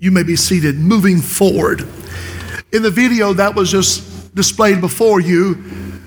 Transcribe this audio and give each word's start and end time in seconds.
You 0.00 0.10
may 0.10 0.22
be 0.22 0.34
seated, 0.34 0.76
moving 0.76 1.20
forward. 1.20 1.86
In 2.72 2.82
the 2.82 2.90
video 2.90 3.34
that 3.34 3.54
was 3.54 3.70
just 3.70 4.34
displayed 4.34 4.80
before 4.80 5.20
you, 5.20 5.62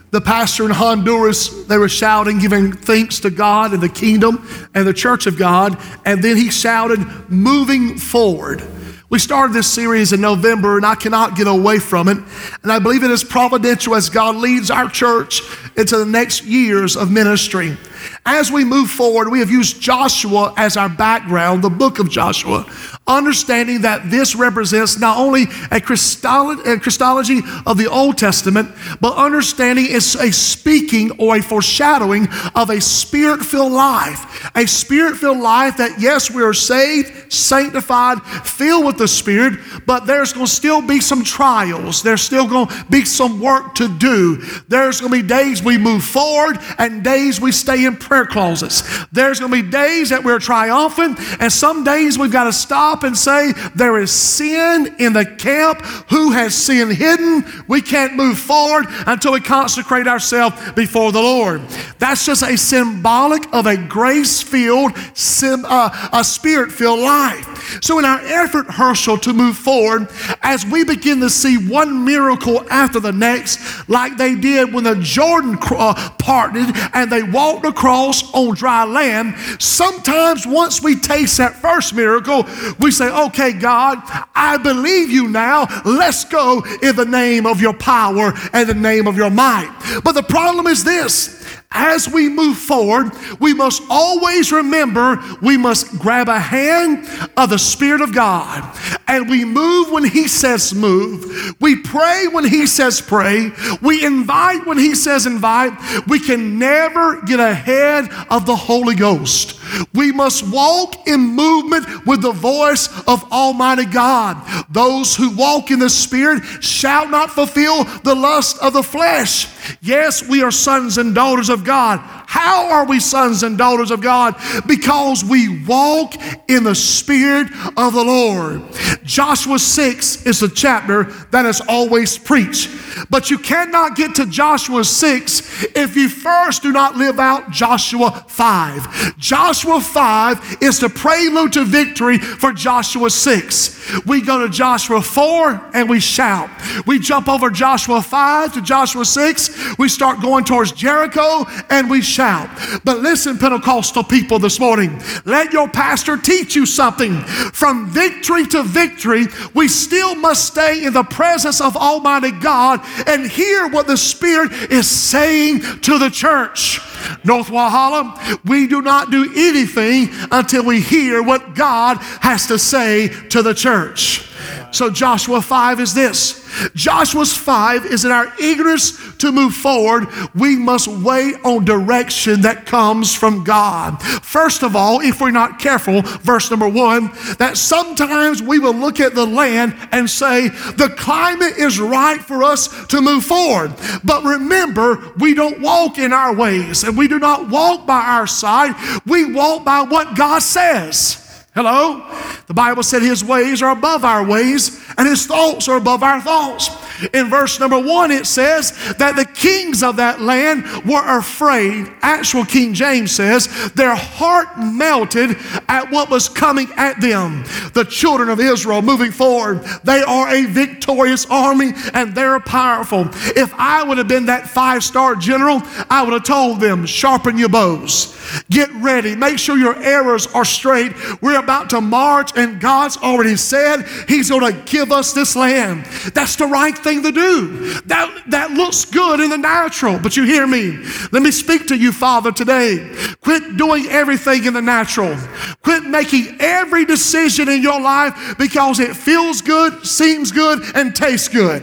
the 0.10 0.20
pastor 0.20 0.66
in 0.66 0.72
Honduras, 0.72 1.66
they 1.66 1.78
were 1.78 1.90
shouting, 1.90 2.40
giving 2.40 2.72
thanks 2.72 3.20
to 3.20 3.30
God 3.30 3.72
and 3.72 3.84
the 3.84 3.90
kingdom 3.90 4.48
and 4.74 4.88
the 4.88 4.94
church 4.94 5.28
of 5.28 5.38
God. 5.38 5.78
And 6.06 6.24
then 6.24 6.38
he 6.38 6.50
shouted, 6.50 7.00
moving 7.30 8.00
forward. 8.00 8.64
We 9.12 9.20
started 9.20 9.54
this 9.54 9.72
series 9.72 10.12
in 10.12 10.22
November, 10.22 10.78
and 10.78 10.88
I 10.88 10.96
cannot 10.96 11.36
get 11.36 11.46
away 11.46 11.78
from 11.78 12.08
it. 12.08 12.18
And 12.64 12.72
I 12.72 12.80
believe 12.80 13.04
it 13.04 13.12
is 13.12 13.24
providential 13.24 13.94
as 13.94 14.10
God 14.10 14.38
leads 14.38 14.72
our 14.72 14.90
church 14.90 15.44
into 15.78 15.98
the 15.98 16.06
next 16.06 16.46
years 16.46 16.98
of 16.98 17.12
ministry. 17.12 17.78
As 18.26 18.52
we 18.52 18.66
move 18.66 18.90
forward, 18.90 19.30
we 19.30 19.38
have 19.38 19.52
used 19.52 19.80
Joshua 19.80 20.52
as 20.58 20.78
our 20.78 20.90
background, 20.90 21.64
the 21.64 21.70
book 21.70 22.00
of 22.00 22.10
Joshua, 22.10 22.66
understanding 23.06 23.82
that 23.82 24.10
this 24.10 24.34
represents 24.36 24.98
not 24.98 25.18
only 25.18 25.46
a 25.72 25.82
Christology 25.82 27.42
of 27.66 27.78
the 27.78 27.90
Old 27.90 28.18
Testament, 28.18 28.72
but 29.02 29.18
understanding 29.18 29.88
it's 29.90 30.16
a 30.16 30.32
speaking 30.32 31.12
or 31.20 31.36
a 31.36 31.42
foreshadowing 31.42 32.30
of 32.56 32.70
a 32.70 32.80
spirit 32.80 33.42
filled 33.44 33.74
life. 33.74 34.50
A 34.56 34.66
spirit 34.66 35.18
filled 35.18 35.40
life 35.40 35.78
that, 35.78 36.00
yes, 36.00 36.32
we 36.32 36.44
are 36.44 36.54
saved, 36.54 37.32
sanctified, 37.32 38.22
filled 38.46 38.86
with 38.86 38.98
the 38.98 39.08
Spirit, 39.08 39.60
but 39.86 40.06
there's 40.06 40.32
going 40.32 40.46
to 40.46 40.52
still 40.52 40.82
be 40.82 41.02
some 41.02 41.24
trials. 41.24 42.04
There's 42.04 42.22
still 42.22 42.48
going 42.48 42.68
to 42.68 42.86
be 42.90 43.04
some 43.04 43.42
work 43.42 43.76
to 43.76 43.88
do. 43.98 44.38
There's 44.68 45.02
going 45.02 45.12
to 45.12 45.22
be 45.22 45.28
days 45.28 45.62
we 45.62 45.78
move 45.78 46.04
forward 46.04 46.58
and 46.78 47.04
days 47.04 47.42
we 47.42 47.52
stay 47.52 47.86
in 47.86 47.98
prayer 47.98 48.26
closets. 48.26 48.84
There's 49.12 49.40
going 49.40 49.52
to 49.52 49.62
be 49.62 49.70
days 49.70 50.12
that 50.12 50.24
we're 50.24 50.40
triumphant, 50.40 51.20
and 51.42 51.52
some 51.52 51.84
days 51.84 52.18
we've 52.18 52.32
got 52.32 52.46
to 52.46 52.54
stop 52.54 52.93
and 53.02 53.18
say, 53.18 53.54
There 53.74 53.98
is 53.98 54.12
sin 54.12 54.96
in 55.00 55.14
the 55.14 55.26
camp. 55.26 55.82
Who 56.12 56.32
has 56.32 56.54
sin 56.54 56.92
hidden? 56.92 57.44
We 57.68 57.82
can't 57.82 58.16
move 58.16 58.38
forward 58.38 58.86
until 59.08 59.34
we 59.34 59.42
consecrate 59.42 60.08
ourselves 60.08 60.56
before 60.74 61.12
the 61.12 61.22
Lord. 61.22 61.62
That's 61.98 62.26
just 62.26 62.44
a 62.44 62.56
symbolic 62.58 63.52
of 63.52 63.66
a 63.66 63.78
grace 63.78 64.44
filled, 64.44 64.92
uh, 64.96 66.10
a 66.14 66.24
spirit 66.24 66.72
filled 66.72 67.00
life. 67.00 67.82
So, 67.82 67.98
in 67.98 68.06
our 68.06 68.20
effort, 68.20 68.68
Herschel, 68.68 69.18
to 69.20 69.34
move 69.34 69.58
forward, 69.58 70.10
as 70.42 70.66
we 70.66 70.84
begin 70.84 71.20
to 71.22 71.30
see 71.30 71.58
one 71.58 72.06
miracle 72.06 72.66
after 72.70 73.00
the 73.00 73.12
next, 73.12 73.90
like 73.90 74.18
they 74.18 74.36
did 74.36 74.74
when 74.74 74.84
the 74.84 74.96
Jordan 74.96 75.58
uh, 75.62 76.10
parted 76.20 76.68
and 76.94 77.12
they 77.12 77.24
walked 77.24 77.66
across 77.66 78.32
on 78.34 78.56
dry 78.56 78.84
land, 78.84 79.36
sometimes 79.60 80.46
once 80.46 80.84
we 80.84 80.96
taste 80.96 81.38
that 81.38 81.56
first 81.56 81.96
miracle, 81.96 82.44
we 82.84 82.92
say, 82.92 83.10
Okay, 83.28 83.54
God, 83.54 84.00
I 84.36 84.58
believe 84.58 85.10
you 85.10 85.30
now. 85.30 85.68
Let's 85.86 86.26
go 86.26 86.64
in 86.82 86.96
the 86.96 87.06
name 87.06 87.46
of 87.46 87.62
your 87.62 87.74
power 87.74 88.34
and 88.52 88.70
the 88.70 88.74
name 88.74 89.08
of 89.08 89.16
your 89.16 89.30
might. 89.30 90.02
But 90.04 90.12
the 90.12 90.24
problem 90.24 90.68
is 90.68 90.84
this 90.84 91.44
as 91.74 92.08
we 92.08 92.30
move 92.30 92.58
forward, 92.58 93.12
we 93.40 93.54
must 93.54 93.82
always 93.90 94.52
remember 94.52 95.20
we 95.42 95.58
must 95.58 95.98
grab 95.98 96.30
a 96.30 96.40
hand 96.40 97.08
of 97.36 97.50
the 97.50 97.58
Spirit 97.58 98.02
of 98.02 98.14
God 98.14 98.78
and 99.08 99.28
we 99.28 99.44
move 99.44 99.92
when 99.92 100.04
He 100.04 100.28
says 100.28 100.74
move. 100.74 101.56
We 101.60 101.78
pray 101.78 102.28
when 102.28 102.46
He 102.46 102.68
says 102.68 103.02
pray. 103.02 103.52
We 103.82 104.06
invite 104.06 104.68
when 104.68 104.78
He 104.78 104.94
says 104.94 105.26
invite. 105.26 105.74
We 106.08 106.20
can 106.20 106.60
never 106.60 107.22
get 107.24 107.40
ahead 107.40 108.10
of 108.30 108.46
the 108.46 108.56
Holy 108.56 108.96
Ghost. 108.96 109.60
We 109.94 110.12
must 110.12 110.48
walk 110.52 111.08
in 111.08 111.20
movement 111.20 112.06
with 112.06 112.22
the 112.22 112.32
voice 112.32 112.90
of 113.08 113.24
Almighty 113.32 113.86
God. 113.86 114.38
Those 114.70 115.16
who 115.16 115.36
walk 115.36 115.72
in 115.72 115.80
the 115.80 115.90
Spirit 115.90 116.44
shall 116.64 117.08
not 117.08 117.32
fulfill 117.32 117.84
the 118.04 118.16
lust 118.16 118.58
of 118.60 118.74
the 118.74 118.84
flesh. 118.84 119.48
Yes, 119.82 120.28
we 120.28 120.44
are 120.44 120.52
sons 120.52 120.98
and 120.98 121.16
daughters 121.16 121.50
of 121.50 121.64
God. 121.64 122.00
How 122.26 122.70
are 122.72 122.86
we 122.86 123.00
sons 123.00 123.44
and 123.44 123.58
daughters 123.58 123.92
of 123.92 124.02
God? 124.02 124.36
Because 124.68 125.24
we 125.24 125.64
walk 125.66 126.16
in 126.48 126.64
the 126.64 126.76
Spirit 126.76 127.48
of 127.78 127.94
the 127.94 128.04
Lord. 128.04 128.62
Joshua 129.04 129.60
6 129.60 130.26
is 130.26 130.40
the 130.40 130.50
chapter 130.50 131.04
that 131.32 131.46
is 131.46 131.62
always 131.68 132.18
preached. 132.18 132.70
But 133.10 133.30
you 133.30 133.38
cannot 133.38 133.96
get 133.96 134.16
to 134.16 134.26
Joshua 134.26 134.84
6 134.84 135.66
if 135.76 135.96
you 135.96 136.10
first 136.10 136.62
do 136.62 136.72
not 136.72 136.96
live 136.96 137.20
out 137.20 137.52
Joshua 137.52 138.26
5. 138.28 139.18
Joshua 139.18 139.82
5 139.82 140.58
is 140.62 140.80
the 140.80 140.90
prelude 140.90 141.54
to 141.54 141.66
victory 141.66 142.18
for 142.18 142.52
Joshua 142.54 143.10
6. 143.10 144.06
We 144.06 144.22
go 144.22 144.40
to 144.40 144.50
Joshua 144.50 145.02
4 145.02 145.72
and 145.74 145.90
we 145.90 146.00
shout. 146.00 146.50
We 146.86 147.00
jump 147.00 147.28
over 147.28 147.50
Joshua 147.50 148.02
5 148.02 148.54
to 148.54 148.62
Joshua 148.62 149.06
6. 149.06 149.78
We 149.78 149.90
start 149.90 150.22
going 150.22 150.46
towards 150.46 150.72
Jericho 150.72 151.46
and 151.70 151.90
we 151.90 152.02
shout. 152.02 152.13
Out, 152.20 152.50
but 152.84 153.00
listen, 153.00 153.38
Pentecostal 153.38 154.04
people, 154.04 154.40
this 154.40 154.60
morning, 154.60 155.02
let 155.26 155.52
your 155.52 155.68
pastor 155.68 156.18
teach 156.18 156.56
you 156.56 156.66
something. 156.66 157.22
From 157.22 157.90
victory 157.90 158.46
to 158.48 158.64
victory, 158.64 159.26
we 159.54 159.68
still 159.68 160.16
must 160.16 160.46
stay 160.46 160.86
in 160.86 160.94
the 160.94 161.04
presence 161.04 161.62
of 161.62 161.76
Almighty 161.76 162.32
God 162.32 162.82
and 163.08 163.30
hear 163.30 163.68
what 163.68 163.88
the 163.88 163.98
Spirit 163.98 164.52
is 164.72 164.90
saying 164.90 165.62
to 165.82 165.98
the 165.98 166.10
church. 166.10 166.80
North 167.24 167.48
Walhalla, 167.48 168.40
we 168.46 168.68
do 168.68 168.82
not 168.82 169.12
do 169.12 169.32
anything 169.36 170.10
until 170.32 170.64
we 170.66 170.82
hear 170.82 171.22
what 171.24 171.56
God 171.56 171.98
has 172.22 172.48
to 172.48 172.60
say 172.60 173.10
to 173.30 173.42
the 173.42 173.54
church. 173.54 174.30
So, 174.74 174.90
Joshua 174.90 175.40
5 175.40 175.80
is 175.80 175.94
this 175.94 176.44
Joshua's 176.74 177.36
5 177.36 177.86
is 177.86 178.06
in 178.06 178.12
our 178.12 178.34
eagerness 178.40 178.98
to 179.20 179.32
move 179.32 179.54
forward, 179.54 180.08
we 180.36 180.56
must 180.56 180.88
wait 180.88 181.36
on 181.44 181.64
direction 181.64 182.42
that 182.42 182.66
comes 182.66 183.14
from 183.16 183.44
God. 183.44 184.02
First 184.02 184.64
of 184.64 184.76
all, 184.76 185.00
if 185.00 185.22
we're 185.22 185.32
not 185.32 185.60
careful, 185.60 186.02
verse 186.02 186.50
number 186.50 186.68
one, 186.68 187.12
that 187.38 187.54
sometimes 187.56 188.42
we 188.42 188.60
will 188.60 188.74
look 188.74 189.00
at 189.00 189.16
the 189.16 189.26
land 189.26 189.76
and 189.92 190.10
say, 190.10 190.50
the 190.50 190.94
climate 190.98 191.58
is 191.58 191.80
right 191.80 192.20
for 192.20 192.44
us 192.44 192.86
to 192.88 193.02
move 193.02 193.24
forward. 193.24 193.74
But 194.04 194.24
remember, 194.24 195.14
we 195.18 195.34
don't 195.34 195.62
walk 195.62 195.98
in 195.98 196.14
our 196.14 196.36
ways 196.36 196.84
and 196.84 196.98
we 196.98 197.08
do 197.08 197.20
not 197.20 197.50
walk 197.50 197.86
by 197.86 198.02
our 198.02 198.28
side, 198.28 198.76
we 199.06 199.34
walk 199.34 199.64
by 199.64 199.84
what 199.84 200.16
God 200.16 200.42
says. 200.42 201.23
Hello? 201.56 202.02
The 202.48 202.54
Bible 202.54 202.82
said 202.82 203.04
his 203.04 203.24
ways 203.24 203.62
are 203.62 203.72
above 203.72 204.04
our 204.04 204.26
ways 204.26 204.84
and 204.98 205.08
his 205.08 205.28
thoughts 205.28 205.68
are 205.68 205.78
above 205.78 206.02
our 206.02 206.20
thoughts. 206.20 206.70
In 207.14 207.30
verse 207.30 207.60
number 207.60 207.80
one, 207.80 208.12
it 208.12 208.26
says 208.26 208.72
that 208.98 209.16
the 209.16 209.26
kings 209.26 209.84
of 209.84 209.98
that 209.98 210.22
land 210.22 210.66
were 210.86 211.18
afraid. 211.18 211.92
Actual 212.02 212.46
King 212.46 212.74
James 212.74 213.12
says 213.12 213.72
their 213.74 213.96
heart 213.96 214.48
melted 214.58 215.36
at 215.68 215.92
what 215.92 216.10
was 216.10 216.30
coming 216.30 216.70
at 216.76 217.00
them. 217.02 217.44
The 217.74 217.86
children 217.86 218.30
of 218.30 218.40
Israel 218.40 218.82
moving 218.82 219.12
forward, 219.12 219.64
they 219.84 220.02
are 220.02 220.30
a 220.30 220.46
victorious 220.46 221.26
army 221.28 221.74
and 221.94 222.16
they're 222.16 222.40
powerful. 222.40 223.08
If 223.36 223.54
I 223.56 223.84
would 223.84 223.98
have 223.98 224.08
been 224.08 224.26
that 224.28 224.50
five 224.50 224.84
star 224.84 225.16
general, 225.16 225.62
I 225.90 226.04
would 226.04 226.14
have 226.14 226.24
told 226.24 226.60
them, 226.60 226.86
sharpen 226.86 227.38
your 227.38 227.50
bows, 227.50 228.18
get 228.50 228.72
ready, 228.76 229.16
make 229.16 229.40
sure 229.40 229.58
your 229.58 229.76
arrows 229.82 230.28
are 230.34 230.46
straight. 230.46 230.94
We're 231.22 231.40
about 231.40 231.70
to 231.72 231.82
march, 231.82 232.32
and 232.36 232.60
God's 232.60 232.98
already 232.98 233.36
said 233.36 233.86
He's 234.08 234.30
going 234.30 234.54
to 234.54 234.62
give 234.64 234.92
us 234.92 235.14
this 235.14 235.36
land. 235.36 235.86
That's 236.14 236.36
the 236.36 236.48
right 236.48 236.78
thing 236.84 237.04
to 237.04 237.12
do. 237.12 237.48
That, 237.84 238.24
that 238.30 238.52
looks 238.52 238.86
good 238.86 239.20
in 239.20 239.30
the 239.30 239.38
natural, 239.38 240.00
but 240.00 240.18
you 240.18 240.24
hear 240.24 240.46
me. 240.46 240.78
Let 241.12 241.24
me 241.24 241.32
speak 241.32 241.68
to 241.68 241.78
you, 241.78 241.92
Father, 241.92 242.32
today. 242.32 242.94
Quit 243.22 243.58
doing 243.58 243.88
everything 243.88 244.46
in 244.46 244.54
the 244.54 244.62
natural. 244.62 245.18
Quit 245.64 245.84
making 245.84 246.38
every 246.40 246.86
decision 246.86 247.50
in 247.50 247.62
your 247.62 247.80
life 247.80 248.36
because 248.38 248.80
it 248.80 248.96
feels 248.96 249.42
good, 249.42 249.86
seems 249.86 250.32
good, 250.32 250.62
and 250.76 250.96
tastes 250.96 251.28
good. 251.28 251.62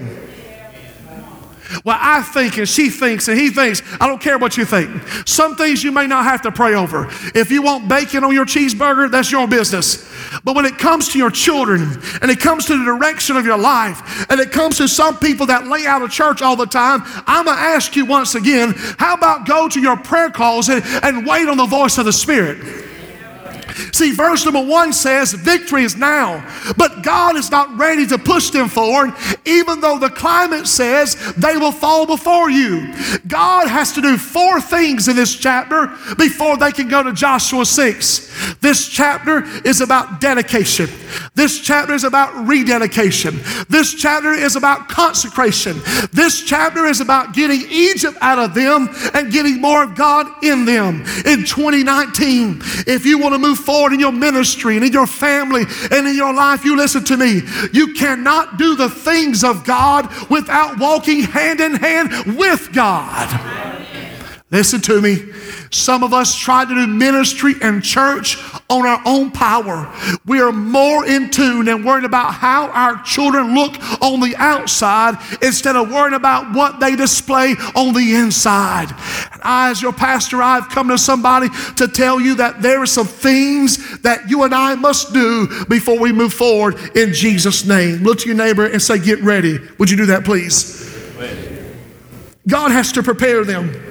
Well, 1.84 1.99
I 2.00 2.22
think 2.22 2.58
and 2.58 2.69
she 2.69 2.90
thinks 2.90 3.28
and 3.28 3.38
he 3.38 3.50
thinks. 3.50 3.82
I 4.00 4.06
don't 4.06 4.20
care 4.20 4.38
what 4.38 4.56
you 4.56 4.64
think. 4.64 4.90
Some 5.26 5.56
things 5.56 5.82
you 5.82 5.93
may 5.93 6.06
not 6.06 6.25
have 6.25 6.43
to 6.43 6.52
pray 6.52 6.75
over. 6.75 7.08
If 7.34 7.50
you 7.50 7.62
want 7.62 7.88
bacon 7.88 8.25
on 8.25 8.34
your 8.34 8.44
cheeseburger, 8.44 9.11
that's 9.11 9.31
your 9.31 9.46
business. 9.46 10.08
But 10.44 10.55
when 10.55 10.64
it 10.64 10.78
comes 10.78 11.08
to 11.11 11.19
your 11.19 11.31
children 11.31 12.00
and 12.22 12.31
it 12.31 12.40
comes 12.40 12.67
to 12.67 12.76
the 12.76 12.84
direction 12.84 13.37
of 13.37 13.44
your 13.44 13.58
life 13.58 14.31
and 14.31 14.40
it 14.40 14.50
comes 14.50 14.78
to 14.78 14.88
some 14.88 15.19
people 15.19 15.46
that 15.46 15.67
lay 15.67 15.87
out 15.87 16.02
of 16.02 16.11
church 16.11 16.43
all 16.43 16.56
the 16.56 16.67
time, 16.67 17.02
I'm 17.26 17.44
going 17.44 17.56
to 17.56 17.62
ask 17.62 17.96
you 17.96 18.05
once 18.05 18.34
again 18.34 18.75
how 18.99 19.14
about 19.14 19.46
go 19.46 19.69
to 19.69 19.81
your 19.81 19.96
prayer 19.96 20.31
closet 20.31 20.84
and 21.02 21.26
wait 21.26 21.49
on 21.49 21.56
the 21.56 21.66
voice 21.66 21.99
of 21.99 22.05
the 22.05 22.12
Spirit? 22.12 22.88
See, 23.92 24.12
verse 24.12 24.44
number 24.44 24.62
one 24.64 24.92
says 24.92 25.32
victory 25.32 25.84
is 25.84 25.96
now, 25.96 26.46
but 26.76 27.02
God 27.02 27.36
is 27.36 27.50
not 27.50 27.76
ready 27.76 28.06
to 28.06 28.18
push 28.18 28.50
them 28.50 28.68
forward, 28.68 29.14
even 29.44 29.80
though 29.80 29.98
the 29.98 30.10
climate 30.10 30.66
says 30.66 31.34
they 31.34 31.56
will 31.56 31.72
fall 31.72 32.06
before 32.06 32.50
you. 32.50 32.92
God 33.26 33.68
has 33.68 33.92
to 33.92 34.02
do 34.02 34.16
four 34.16 34.60
things 34.60 35.08
in 35.08 35.16
this 35.16 35.36
chapter 35.36 35.88
before 36.16 36.56
they 36.56 36.72
can 36.72 36.88
go 36.88 37.02
to 37.02 37.12
Joshua 37.12 37.64
6. 37.64 38.56
This 38.60 38.88
chapter 38.88 39.44
is 39.66 39.80
about 39.80 40.20
dedication. 40.20 40.88
This 41.34 41.60
chapter 41.60 41.94
is 41.94 42.04
about 42.04 42.46
rededication. 42.46 43.40
This 43.68 43.94
chapter 43.94 44.32
is 44.32 44.56
about 44.56 44.88
consecration. 44.88 45.80
This 46.12 46.42
chapter 46.42 46.86
is 46.86 47.00
about 47.00 47.34
getting 47.34 47.62
Egypt 47.70 48.16
out 48.20 48.38
of 48.38 48.54
them 48.54 48.88
and 49.14 49.32
getting 49.32 49.60
more 49.60 49.84
of 49.84 49.94
God 49.94 50.26
in 50.44 50.64
them. 50.64 51.00
In 51.24 51.44
2019, 51.44 52.60
if 52.86 53.06
you 53.06 53.18
want 53.18 53.34
to 53.34 53.38
move 53.38 53.58
forward 53.58 53.69
in 53.93 54.00
your 54.00 54.12
ministry 54.12 54.76
and 54.76 54.84
in 54.84 54.93
your 54.93 55.06
family 55.06 55.64
and 55.90 56.06
in 56.06 56.17
your 56.17 56.34
life, 56.34 56.64
you 56.64 56.76
listen 56.76 57.05
to 57.05 57.17
me. 57.17 57.43
You 57.72 57.94
cannot 57.94 58.58
do 58.58 58.76
the 58.76 58.88
things 58.90 59.44
of 59.44 59.64
God 59.64 60.08
without 60.28 60.78
walking 60.78 61.22
hand 61.22 61.61
in 61.61 61.75
hand 61.75 62.37
with 62.37 62.72
God. 62.72 63.28
Listen 64.52 64.81
to 64.81 65.00
me. 65.00 65.17
Some 65.70 66.02
of 66.02 66.12
us 66.12 66.37
try 66.37 66.64
to 66.64 66.75
do 66.75 66.87
ministry 66.88 67.55
and 67.62 67.85
church 67.85 68.37
on 68.69 68.85
our 68.85 69.00
own 69.06 69.31
power. 69.31 69.88
We 70.26 70.41
are 70.41 70.50
more 70.50 71.06
in 71.06 71.31
tune 71.31 71.69
and 71.69 71.85
worrying 71.85 72.05
about 72.05 72.35
how 72.35 72.69
our 72.70 73.00
children 73.05 73.55
look 73.55 73.76
on 74.02 74.19
the 74.19 74.35
outside 74.37 75.19
instead 75.41 75.76
of 75.76 75.93
worrying 75.93 76.14
about 76.14 76.52
what 76.52 76.81
they 76.81 76.97
display 76.97 77.55
on 77.76 77.94
the 77.94 78.17
inside. 78.17 78.91
And 79.32 79.41
I, 79.44 79.70
as 79.70 79.81
your 79.81 79.93
pastor, 79.93 80.43
I've 80.43 80.69
come 80.69 80.88
to 80.88 80.99
somebody 80.99 81.49
to 81.76 81.87
tell 81.87 82.20
you 82.20 82.35
that 82.37 82.61
there 82.61 82.82
are 82.82 82.87
some 82.87 83.06
things 83.06 84.00
that 84.00 84.29
you 84.29 84.43
and 84.43 84.52
I 84.52 84.75
must 84.75 85.12
do 85.12 85.64
before 85.69 85.99
we 85.99 86.11
move 86.11 86.35
forward 86.35 86.76
in 86.97 87.12
Jesus' 87.12 87.64
name. 87.64 88.02
Look 88.02 88.19
to 88.20 88.26
your 88.26 88.37
neighbor 88.37 88.67
and 88.67 88.82
say, 88.82 88.99
Get 88.99 89.23
ready. 89.23 89.61
Would 89.79 89.91
you 89.91 89.97
do 89.97 90.06
that, 90.06 90.25
please? 90.25 90.88
God 92.49 92.73
has 92.73 92.91
to 92.93 93.02
prepare 93.05 93.44
them. 93.44 93.89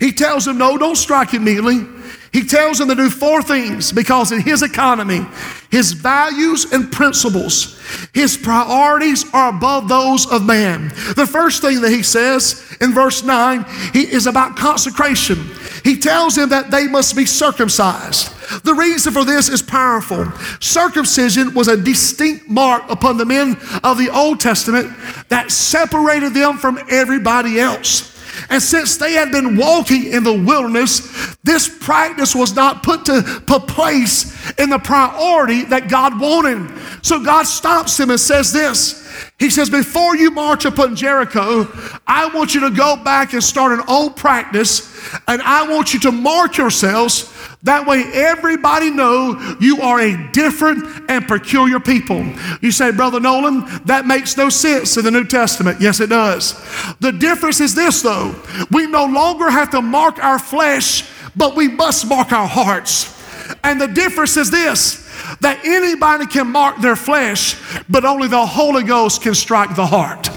He 0.00 0.12
tells 0.12 0.44
them, 0.44 0.58
no, 0.58 0.76
don't 0.78 0.96
strike 0.96 1.34
immediately. 1.34 1.86
He 2.32 2.44
tells 2.44 2.78
them 2.78 2.88
to 2.88 2.94
do 2.94 3.08
four 3.08 3.42
things 3.42 3.90
because 3.90 4.32
in 4.32 4.40
his 4.40 4.62
economy, 4.62 5.26
his 5.70 5.92
values 5.92 6.70
and 6.72 6.92
principles, 6.92 7.80
his 8.12 8.36
priorities 8.36 9.24
are 9.32 9.48
above 9.48 9.88
those 9.88 10.30
of 10.30 10.44
man. 10.44 10.88
The 11.16 11.26
first 11.26 11.62
thing 11.62 11.80
that 11.80 11.90
he 11.90 12.02
says 12.02 12.76
in 12.80 12.92
verse 12.92 13.22
9 13.22 13.64
he 13.92 14.02
is 14.02 14.26
about 14.26 14.56
consecration. 14.56 15.38
He 15.84 15.98
tells 15.98 16.34
them 16.34 16.50
that 16.50 16.70
they 16.70 16.86
must 16.86 17.16
be 17.16 17.24
circumcised. 17.24 18.34
The 18.62 18.74
reason 18.74 19.12
for 19.12 19.24
this 19.24 19.48
is 19.48 19.62
powerful. 19.62 20.30
Circumcision 20.60 21.54
was 21.54 21.68
a 21.68 21.76
distinct 21.76 22.48
mark 22.48 22.82
upon 22.90 23.16
the 23.16 23.24
men 23.24 23.56
of 23.82 23.98
the 23.98 24.10
Old 24.12 24.40
Testament 24.40 24.94
that 25.28 25.50
separated 25.50 26.34
them 26.34 26.58
from 26.58 26.78
everybody 26.90 27.60
else. 27.60 28.17
And 28.50 28.62
since 28.62 28.96
they 28.96 29.12
had 29.12 29.30
been 29.30 29.56
walking 29.56 30.04
in 30.04 30.24
the 30.24 30.32
wilderness, 30.32 31.36
this 31.44 31.68
practice 31.68 32.34
was 32.34 32.54
not 32.54 32.82
put 32.82 33.04
to 33.06 33.22
place 33.66 34.52
in 34.58 34.70
the 34.70 34.78
priority 34.78 35.64
that 35.64 35.88
God 35.88 36.20
wanted. 36.20 36.70
So 37.02 37.22
God 37.22 37.44
stops 37.44 37.96
them 37.96 38.10
and 38.10 38.20
says 38.20 38.52
this. 38.52 39.07
He 39.38 39.50
says, 39.50 39.70
Before 39.70 40.16
you 40.16 40.30
march 40.30 40.64
upon 40.64 40.96
Jericho, 40.96 41.66
I 42.06 42.30
want 42.34 42.54
you 42.54 42.60
to 42.60 42.70
go 42.70 42.96
back 42.96 43.32
and 43.32 43.42
start 43.42 43.72
an 43.72 43.84
old 43.88 44.16
practice, 44.16 44.98
and 45.26 45.40
I 45.42 45.68
want 45.68 45.94
you 45.94 46.00
to 46.00 46.12
mark 46.12 46.56
yourselves 46.56 47.34
that 47.64 47.86
way 47.86 48.04
everybody 48.12 48.90
know 48.90 49.56
you 49.60 49.80
are 49.80 50.00
a 50.00 50.30
different 50.32 50.84
and 51.10 51.26
peculiar 51.26 51.80
people. 51.80 52.24
You 52.60 52.70
say, 52.70 52.92
Brother 52.92 53.18
Nolan, 53.18 53.64
that 53.86 54.06
makes 54.06 54.36
no 54.36 54.48
sense 54.48 54.96
in 54.96 55.04
the 55.04 55.10
New 55.10 55.24
Testament. 55.24 55.80
Yes, 55.80 55.98
it 55.98 56.10
does. 56.10 56.54
The 57.00 57.10
difference 57.10 57.60
is 57.60 57.74
this 57.74 58.00
though. 58.00 58.34
We 58.70 58.86
no 58.86 59.06
longer 59.06 59.50
have 59.50 59.70
to 59.70 59.82
mark 59.82 60.22
our 60.22 60.38
flesh, 60.38 61.10
but 61.34 61.56
we 61.56 61.66
must 61.66 62.06
mark 62.08 62.32
our 62.32 62.46
hearts. 62.46 63.16
And 63.64 63.80
the 63.80 63.88
difference 63.88 64.36
is 64.36 64.50
this 64.50 65.07
that 65.40 65.60
anybody 65.64 66.26
can 66.26 66.48
mark 66.48 66.80
their 66.80 66.96
flesh, 66.96 67.56
but 67.88 68.04
only 68.04 68.28
the 68.28 68.46
Holy 68.46 68.82
Ghost 68.82 69.22
can 69.22 69.34
strike 69.34 69.74
the 69.76 69.86
heart. 69.86 70.28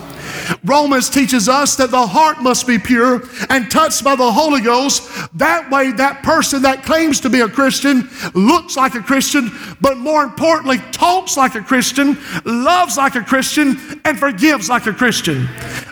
Romans 0.64 1.10
teaches 1.10 1.50
us 1.50 1.76
that 1.76 1.92
the 1.92 2.08
heart 2.08 2.42
must 2.42 2.68
be 2.68 2.78
pure 2.78 3.24
and 3.50 3.70
touched 3.70 4.04
by 4.04 4.16
the 4.16 4.32
Holy 4.32 4.62
Ghost. 4.62 5.10
That 5.38 5.70
way, 5.70 5.92
that 5.94 6.24
person 6.24 6.62
that 6.64 6.84
claims 6.84 7.20
to 7.22 7.30
be 7.30 7.42
a 7.42 7.50
Christian 7.50 8.10
looks 8.34 8.78
like 8.78 8.96
a 8.96 9.02
Christian, 9.02 9.52
but 9.80 9.98
more 9.98 10.24
importantly, 10.24 10.80
talks 10.92 11.38
like 11.38 11.56
a 11.56 11.62
Christian, 11.62 12.18
loves 12.46 12.98
like 12.98 13.16
a 13.16 13.24
Christian, 13.24 14.02
and 14.06 14.18
forgives 14.20 14.70
like 14.70 14.88
a 14.88 14.94
Christian. 14.94 15.48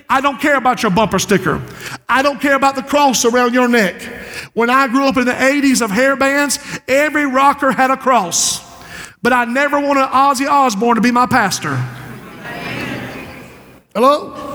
I 0.10 0.22
don't 0.22 0.40
care 0.40 0.56
about 0.56 0.84
your 0.84 0.92
bumper 0.92 1.20
sticker. 1.20 1.62
I 2.08 2.22
don't 2.22 2.42
care 2.42 2.56
about 2.56 2.76
the 2.76 2.84
cross 2.84 3.26
around 3.26 3.54
your 3.54 3.68
neck. 3.68 4.02
When 4.54 4.70
I 4.70 4.88
grew 4.88 5.06
up 5.06 5.18
in 5.18 5.26
the 5.26 5.34
80s 5.34 5.82
of 5.82 5.92
hair 5.92 6.16
bands, 6.16 6.60
every 6.88 7.26
rocker 7.26 7.72
had 7.72 7.92
a 7.92 7.98
cross. 7.98 8.69
But 9.22 9.34
I 9.34 9.46
never 9.46 9.80
wanted 9.80 10.08
Ozzy 10.08 10.50
Osbourne 10.50 10.96
to 10.96 11.02
be 11.02 11.12
my 11.12 11.26
pastor. 11.26 11.76
Hello? 13.94 14.49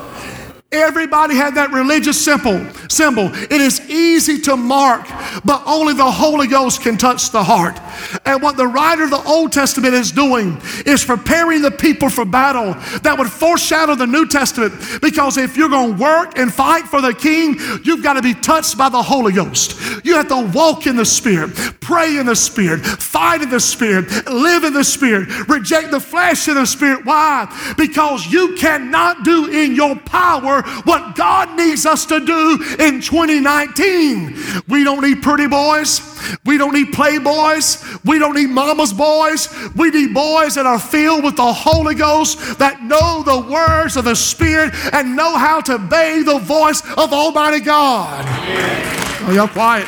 Everybody 0.75 1.37
had 1.37 1.55
that 1.55 1.71
religious 1.71 2.23
symbol. 2.23 2.67
Symbol. 2.88 3.31
It 3.32 3.61
is 3.61 3.88
easy 3.88 4.41
to 4.43 4.56
mark, 4.56 5.06
but 5.44 5.62
only 5.67 5.94
the 5.94 6.11
Holy 6.11 6.49
Ghost 6.49 6.82
can 6.82 6.97
touch 6.97 7.31
the 7.31 7.44
heart. 7.44 7.79
And 8.25 8.43
what 8.43 8.56
the 8.56 8.67
writer 8.67 9.05
of 9.05 9.11
the 9.11 9.23
Old 9.23 9.53
Testament 9.53 9.94
is 9.94 10.11
doing 10.11 10.61
is 10.85 11.05
preparing 11.05 11.62
the 11.62 11.71
people 11.71 12.11
for 12.11 12.25
battle 12.25 12.75
that 13.03 13.17
would 13.17 13.29
foreshadow 13.29 13.94
the 13.94 14.06
New 14.06 14.26
Testament. 14.26 14.75
Because 15.00 15.37
if 15.37 15.56
you're 15.56 15.69
going 15.69 15.97
to 15.97 16.03
work 16.03 16.37
and 16.38 16.53
fight 16.53 16.85
for 16.85 17.00
the 17.00 17.15
King, 17.15 17.56
you've 17.85 18.03
got 18.03 18.15
to 18.15 18.23
be 18.23 18.35
touched 18.35 18.76
by 18.76 18.88
the 18.88 19.03
Holy 19.03 19.32
Ghost. 19.32 20.05
You 20.05 20.17
have 20.17 20.29
to 20.29 20.50
walk 20.53 20.87
in 20.87 20.97
the 20.97 21.05
Spirit, 21.05 21.55
pray 21.81 22.17
in 22.17 22.26
the 22.26 22.37
Spirit, 22.37 22.81
fight 22.85 23.43
in 23.43 23.50
the 23.50 23.61
Spirit, 23.61 24.11
live 24.29 24.65
in 24.65 24.73
the 24.73 24.85
Spirit, 24.85 25.49
reject 25.49 25.93
the 25.93 26.00
flesh 26.00 26.49
in 26.49 26.55
the 26.55 26.67
Spirit. 26.67 27.05
Why? 27.05 27.75
Because 27.76 28.26
you 28.26 28.56
cannot 28.56 29.25
do 29.25 29.50
in 29.50 29.76
your 29.76 29.94
power 29.97 30.63
what 30.84 31.16
God 31.16 31.56
needs 31.56 31.87
us 31.87 32.06
to 32.06 32.20
do 32.25 32.58
in 32.78 33.00
2019. 33.00 34.37
We 34.69 34.84
don't 34.84 35.02
need 35.02 35.22
pretty 35.22 35.46
boys. 35.46 36.00
We 36.44 36.58
don't 36.58 36.75
need 36.75 36.88
playboys. 36.88 38.00
We 38.05 38.19
don't 38.19 38.34
need 38.34 38.50
mama's 38.50 38.93
boys. 38.93 39.49
We 39.76 39.90
need 39.90 40.14
boys 40.14 40.55
that 40.55 40.66
are 40.66 40.78
filled 40.78 41.25
with 41.25 41.37
the 41.37 41.52
Holy 41.52 41.94
Ghost 41.94 42.58
that 42.58 42.82
know 42.82 43.22
the 43.22 43.52
words 43.52 43.96
of 43.96 44.05
the 44.05 44.14
Spirit 44.14 44.72
and 44.93 45.16
know 45.16 45.37
how 45.37 45.61
to 45.62 45.75
obey 45.75 46.22
the 46.22 46.38
voice 46.38 46.82
of 46.96 47.12
Almighty 47.12 47.61
God. 47.61 48.25
Y'all 49.32 49.49
quiet. 49.49 49.87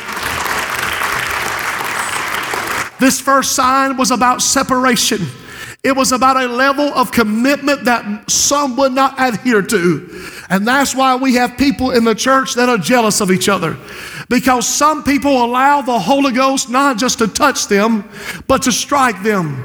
This 2.99 3.21
first 3.21 3.51
sign 3.53 3.95
was 3.97 4.11
about 4.11 4.41
separation. 4.41 5.19
It 5.83 5.95
was 5.95 6.11
about 6.11 6.37
a 6.37 6.47
level 6.47 6.85
of 6.85 7.11
commitment 7.11 7.85
that 7.85 8.29
some 8.29 8.75
would 8.77 8.91
not 8.91 9.15
adhere 9.17 9.61
to. 9.61 10.29
And 10.49 10.67
that's 10.67 10.95
why 10.95 11.15
we 11.15 11.35
have 11.35 11.57
people 11.57 11.91
in 11.91 12.03
the 12.03 12.15
church 12.15 12.55
that 12.55 12.67
are 12.67 12.77
jealous 12.77 13.21
of 13.21 13.31
each 13.31 13.47
other. 13.47 13.77
Because 14.27 14.67
some 14.67 15.03
people 15.03 15.43
allow 15.45 15.81
the 15.81 15.97
Holy 15.97 16.31
Ghost 16.31 16.69
not 16.69 16.97
just 16.97 17.19
to 17.19 17.27
touch 17.27 17.67
them, 17.67 18.09
but 18.47 18.63
to 18.63 18.71
strike 18.71 19.23
them, 19.23 19.63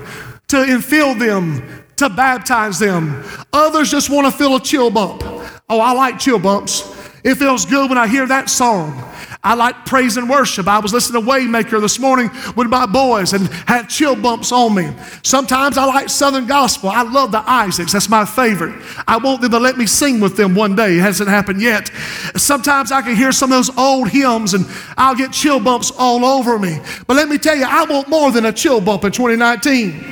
to 0.49 0.57
infill 0.57 1.19
them, 1.19 1.63
to 1.97 2.09
baptize 2.09 2.79
them. 2.79 3.25
Others 3.53 3.91
just 3.91 4.11
want 4.11 4.27
to 4.27 4.33
feel 4.33 4.57
a 4.57 4.61
chill 4.61 4.91
bump. 4.91 5.23
Oh, 5.69 5.81
I 5.81 5.93
like 5.93 6.19
chill 6.19 6.39
bumps. 6.39 6.83
It 7.25 7.37
feels 7.37 7.65
good 7.65 7.89
when 7.89 7.99
I 7.99 8.07
hear 8.07 8.27
that 8.27 8.51
song. 8.51 9.09
I 9.45 9.55
like 9.55 9.87
praise 9.87 10.17
and 10.17 10.31
worship. 10.31 10.69
I 10.69 10.79
was 10.79 10.93
listening 10.93 11.21
to 11.21 11.29
Waymaker 11.29 11.81
this 11.81 11.99
morning 11.99 12.31
with 12.55 12.69
my 12.69 12.87
boys 12.87 13.33
and 13.33 13.49
had 13.67 13.89
chill 13.89 14.15
bumps 14.15 14.53
on 14.53 14.73
me. 14.73 14.89
Sometimes 15.25 15.77
I 15.77 15.85
like 15.85 16.09
Southern 16.09 16.47
gospel. 16.47 16.91
I 16.91 17.03
love 17.03 17.33
the 17.33 17.43
Isaacs. 17.45 17.93
That's 17.93 18.09
my 18.09 18.25
favorite. 18.25 18.81
I 19.09 19.17
want 19.17 19.41
them 19.41 19.51
to 19.51 19.59
let 19.59 19.77
me 19.77 19.87
sing 19.87 20.21
with 20.21 20.37
them 20.37 20.55
one 20.55 20.77
day. 20.77 20.97
It 20.97 21.01
hasn't 21.01 21.29
happened 21.29 21.61
yet. 21.61 21.89
Sometimes 22.37 22.93
I 22.93 23.03
can 23.03 23.17
hear 23.17 23.33
some 23.33 23.51
of 23.51 23.59
those 23.59 23.77
old 23.77 24.11
hymns 24.11 24.55
and 24.55 24.65
I'll 24.97 25.17
get 25.17 25.33
chill 25.33 25.59
bumps 25.59 25.91
all 25.99 26.25
over 26.25 26.57
me. 26.57 26.79
But 27.09 27.17
let 27.17 27.29
me 27.29 27.37
tell 27.37 27.57
you, 27.57 27.67
I 27.69 27.85
want 27.85 28.09
more 28.09 28.31
than 28.31 28.47
a 28.47 28.53
chill 28.53 28.81
bump 28.81 29.03
in 29.03 29.11
2019. 29.11 30.05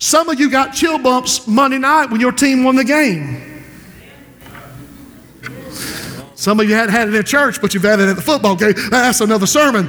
Some 0.00 0.28
of 0.28 0.40
you 0.40 0.50
got 0.50 0.74
chill 0.74 0.98
bumps 0.98 1.46
Monday 1.46 1.78
night 1.78 2.10
when 2.10 2.20
your 2.20 2.32
team 2.32 2.64
won 2.64 2.74
the 2.74 2.84
game. 2.84 3.51
Some 6.42 6.58
of 6.58 6.68
you 6.68 6.74
hadn't 6.74 6.92
had 6.92 7.06
it 7.06 7.14
in 7.14 7.24
church, 7.24 7.60
but 7.60 7.72
you've 7.72 7.84
had 7.84 8.00
it 8.00 8.08
at 8.08 8.16
the 8.16 8.22
football 8.22 8.56
game. 8.56 8.74
That's 8.90 9.20
another 9.20 9.46
sermon. 9.46 9.88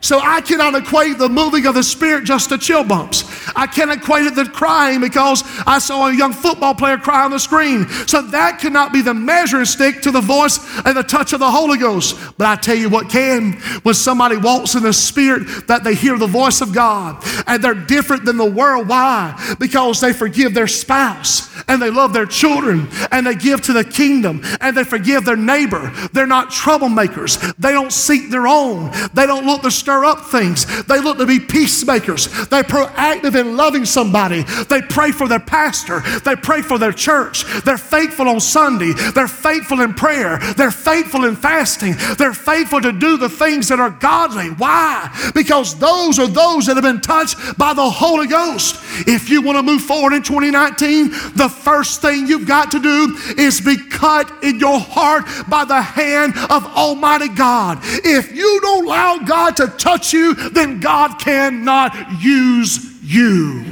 So 0.00 0.18
I 0.18 0.40
cannot 0.40 0.74
equate 0.74 1.18
the 1.18 1.28
moving 1.28 1.66
of 1.66 1.74
the 1.74 1.82
Spirit 1.82 2.24
just 2.24 2.48
to 2.48 2.58
chill 2.58 2.84
bumps. 2.84 3.24
I 3.54 3.66
can't 3.66 3.90
equate 3.90 4.26
it 4.26 4.34
to 4.36 4.46
crying 4.50 5.00
because 5.00 5.42
I 5.66 5.78
saw 5.78 6.08
a 6.08 6.16
young 6.16 6.32
football 6.32 6.74
player 6.74 6.96
cry 6.96 7.24
on 7.24 7.30
the 7.30 7.38
screen. 7.38 7.88
So 8.06 8.22
that 8.22 8.58
cannot 8.60 8.92
be 8.92 9.02
the 9.02 9.14
measuring 9.14 9.66
stick 9.66 10.02
to 10.02 10.10
the 10.10 10.20
voice 10.20 10.58
and 10.84 10.96
the 10.96 11.02
touch 11.02 11.32
of 11.32 11.40
the 11.40 11.50
Holy 11.50 11.78
Ghost. 11.78 12.16
But 12.38 12.46
I 12.46 12.56
tell 12.56 12.74
you 12.74 12.88
what 12.88 13.10
can. 13.10 13.52
When 13.82 13.94
somebody 13.94 14.36
walks 14.36 14.74
in 14.74 14.82
the 14.82 14.92
Spirit, 14.92 15.68
that 15.68 15.84
they 15.84 15.94
hear 15.94 16.18
the 16.18 16.26
voice 16.26 16.60
of 16.60 16.72
God 16.72 17.22
and 17.46 17.62
they're 17.62 17.74
different 17.74 18.24
than 18.24 18.36
the 18.36 18.50
world. 18.50 18.88
Why? 18.88 19.56
Because 19.58 20.00
they 20.00 20.12
forgive 20.12 20.54
their 20.54 20.66
spouse 20.66 21.50
and 21.68 21.80
they 21.80 21.90
love 21.90 22.12
their 22.12 22.26
children 22.26 22.88
and 23.10 23.26
they 23.26 23.34
give 23.34 23.62
to 23.62 23.72
the 23.72 23.84
kingdom 23.84 24.40
and 24.60 24.76
they 24.76 24.84
forgive 24.84 25.24
their 25.24 25.36
neighbor. 25.36 25.92
They're 26.12 26.26
not 26.26 26.50
troublemakers. 26.50 27.54
They 27.56 27.72
don't 27.72 27.92
seek 27.92 28.30
their 28.30 28.46
own. 28.46 28.90
They 29.14 29.26
don't 29.26 29.46
look 29.46 29.62
to 29.62 29.70
stir 29.90 30.04
up 30.04 30.20
things. 30.26 30.82
They 30.84 31.00
look 31.00 31.18
to 31.18 31.26
be 31.26 31.40
peacemakers. 31.40 32.28
They're 32.46 32.62
proactive 32.62 33.34
in 33.34 33.56
loving 33.56 33.84
somebody. 33.84 34.42
They 34.68 34.82
pray 34.82 35.10
for 35.10 35.26
their 35.26 35.40
pastor. 35.40 36.00
They 36.20 36.36
pray 36.36 36.62
for 36.62 36.78
their 36.78 36.92
church. 36.92 37.44
They're 37.64 37.76
faithful 37.76 38.28
on 38.28 38.38
Sunday. 38.38 38.92
They're 38.92 39.26
faithful 39.26 39.80
in 39.80 39.94
prayer. 39.94 40.38
They're 40.56 40.70
faithful 40.70 41.24
in 41.24 41.34
fasting. 41.34 41.94
They're 42.18 42.34
faithful 42.34 42.80
to 42.82 42.92
do 42.92 43.16
the 43.16 43.28
things 43.28 43.66
that 43.68 43.80
are 43.80 43.90
godly. 43.90 44.50
Why? 44.50 45.10
Because 45.34 45.76
those 45.78 46.20
are 46.20 46.28
those 46.28 46.66
that 46.66 46.76
have 46.76 46.84
been 46.84 47.00
touched 47.00 47.58
by 47.58 47.74
the 47.74 47.90
Holy 47.90 48.28
Ghost. 48.28 48.76
If 49.08 49.28
you 49.28 49.42
want 49.42 49.58
to 49.58 49.62
move 49.62 49.82
forward 49.82 50.12
in 50.12 50.22
2019, 50.22 51.10
the 51.34 51.48
first 51.48 52.00
thing 52.00 52.28
you've 52.28 52.46
got 52.46 52.70
to 52.70 52.78
do 52.78 53.16
is 53.36 53.60
be 53.60 53.76
cut 53.88 54.30
in 54.44 54.60
your 54.60 54.78
heart 54.78 55.24
by 55.48 55.64
the 55.64 55.82
hand 55.82 56.34
of 56.48 56.64
Almighty 56.76 57.28
God. 57.28 57.78
If 57.82 58.32
you 58.36 58.60
don't 58.60 58.86
allow 58.86 59.18
God 59.18 59.56
to 59.56 59.68
touch 59.80 60.12
you, 60.12 60.34
then 60.50 60.78
God 60.80 61.18
cannot 61.18 62.22
use 62.22 63.02
you. 63.02 63.64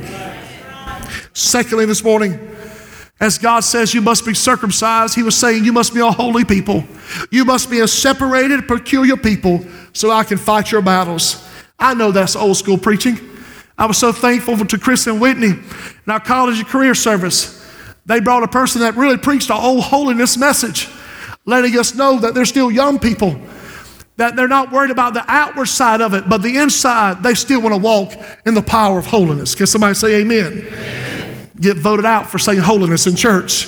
Secondly, 1.34 1.84
this 1.84 2.02
morning, 2.02 2.40
as 3.20 3.38
God 3.38 3.60
says, 3.60 3.94
you 3.94 4.00
must 4.00 4.24
be 4.24 4.34
circumcised, 4.34 5.14
He 5.14 5.22
was 5.22 5.36
saying, 5.36 5.64
you 5.64 5.72
must 5.72 5.92
be 5.92 6.00
a 6.00 6.10
holy 6.10 6.44
people. 6.44 6.84
You 7.30 7.44
must 7.44 7.70
be 7.70 7.80
a 7.80 7.88
separated, 7.88 8.66
peculiar 8.66 9.16
people 9.16 9.64
so 9.92 10.10
I 10.10 10.24
can 10.24 10.38
fight 10.38 10.72
your 10.72 10.82
battles. 10.82 11.44
I 11.78 11.94
know 11.94 12.10
that's 12.10 12.36
old 12.36 12.56
school 12.56 12.78
preaching. 12.78 13.18
I 13.76 13.86
was 13.86 13.98
so 13.98 14.12
thankful 14.12 14.56
to 14.64 14.78
Chris 14.78 15.06
and 15.06 15.20
Whitney 15.20 15.50
in 15.50 16.12
our 16.12 16.20
college 16.20 16.58
and 16.58 16.66
career 16.66 16.94
service. 16.94 17.54
They 18.06 18.20
brought 18.20 18.42
a 18.42 18.48
person 18.48 18.80
that 18.80 18.96
really 18.96 19.18
preached 19.18 19.50
a 19.50 19.54
whole 19.54 19.80
holiness 19.80 20.36
message, 20.36 20.88
letting 21.44 21.78
us 21.78 21.94
know 21.94 22.18
that 22.18 22.34
they're 22.34 22.44
still 22.44 22.70
young 22.70 22.98
people 22.98 23.40
that 24.18 24.34
they're 24.34 24.48
not 24.48 24.72
worried 24.72 24.90
about 24.90 25.14
the 25.14 25.24
outward 25.28 25.66
side 25.66 26.00
of 26.00 26.12
it, 26.12 26.28
but 26.28 26.42
the 26.42 26.58
inside, 26.58 27.22
they 27.22 27.34
still 27.34 27.62
want 27.62 27.72
to 27.72 27.80
walk 27.80 28.12
in 28.44 28.52
the 28.52 28.62
power 28.62 28.98
of 28.98 29.06
holiness. 29.06 29.54
Can 29.54 29.66
somebody 29.66 29.94
say 29.94 30.20
amen? 30.20 30.66
amen? 30.66 31.50
Get 31.60 31.76
voted 31.76 32.04
out 32.04 32.28
for 32.28 32.38
saying 32.38 32.58
holiness 32.58 33.06
in 33.06 33.14
church. 33.14 33.66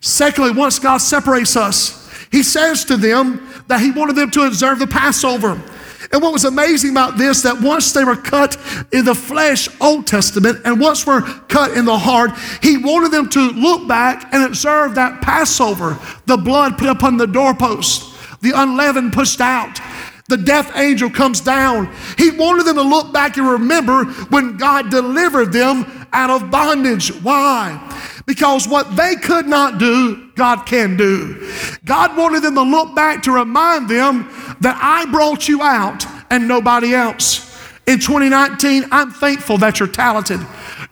Secondly, 0.00 0.52
once 0.52 0.78
God 0.78 0.98
separates 0.98 1.56
us, 1.56 2.08
He 2.30 2.44
says 2.44 2.84
to 2.86 2.96
them 2.96 3.48
that 3.66 3.80
He 3.80 3.90
wanted 3.90 4.14
them 4.14 4.30
to 4.30 4.42
observe 4.42 4.78
the 4.78 4.86
Passover. 4.86 5.60
And 6.12 6.22
what 6.22 6.32
was 6.32 6.44
amazing 6.44 6.90
about 6.90 7.16
this, 7.16 7.42
that 7.42 7.60
once 7.60 7.92
they 7.92 8.04
were 8.04 8.16
cut 8.16 8.56
in 8.92 9.04
the 9.04 9.14
flesh, 9.14 9.68
Old 9.80 10.06
Testament, 10.06 10.60
and 10.64 10.78
once 10.78 11.06
were 11.06 11.22
cut 11.22 11.76
in 11.76 11.86
the 11.86 11.98
heart, 11.98 12.32
he 12.62 12.76
wanted 12.76 13.12
them 13.12 13.28
to 13.30 13.50
look 13.52 13.88
back 13.88 14.32
and 14.32 14.44
observe 14.44 14.94
that 14.96 15.22
Passover, 15.22 15.98
the 16.26 16.36
blood 16.36 16.76
put 16.76 16.88
upon 16.88 17.16
the 17.16 17.26
doorpost 17.26 18.11
the 18.42 18.52
unleavened 18.54 19.12
pushed 19.12 19.40
out. 19.40 19.80
The 20.28 20.36
death 20.36 20.72
angel 20.76 21.10
comes 21.10 21.40
down. 21.40 21.92
He 22.16 22.30
wanted 22.30 22.66
them 22.66 22.76
to 22.76 22.82
look 22.82 23.12
back 23.12 23.36
and 23.36 23.46
remember 23.46 24.04
when 24.04 24.56
God 24.56 24.90
delivered 24.90 25.52
them 25.52 26.06
out 26.12 26.30
of 26.30 26.50
bondage. 26.50 27.08
Why? 27.22 27.78
Because 28.26 28.68
what 28.68 28.96
they 28.96 29.16
could 29.16 29.46
not 29.46 29.78
do, 29.78 30.30
God 30.34 30.64
can 30.64 30.96
do. 30.96 31.50
God 31.84 32.16
wanted 32.16 32.42
them 32.42 32.54
to 32.54 32.62
look 32.62 32.94
back 32.94 33.22
to 33.24 33.32
remind 33.32 33.88
them 33.88 34.28
that 34.60 34.78
I 34.80 35.10
brought 35.10 35.48
you 35.48 35.62
out 35.62 36.06
and 36.30 36.46
nobody 36.46 36.94
else. 36.94 37.48
In 37.86 37.98
2019, 37.98 38.84
I'm 38.92 39.10
thankful 39.10 39.58
that 39.58 39.80
you're 39.80 39.88
talented. 39.88 40.40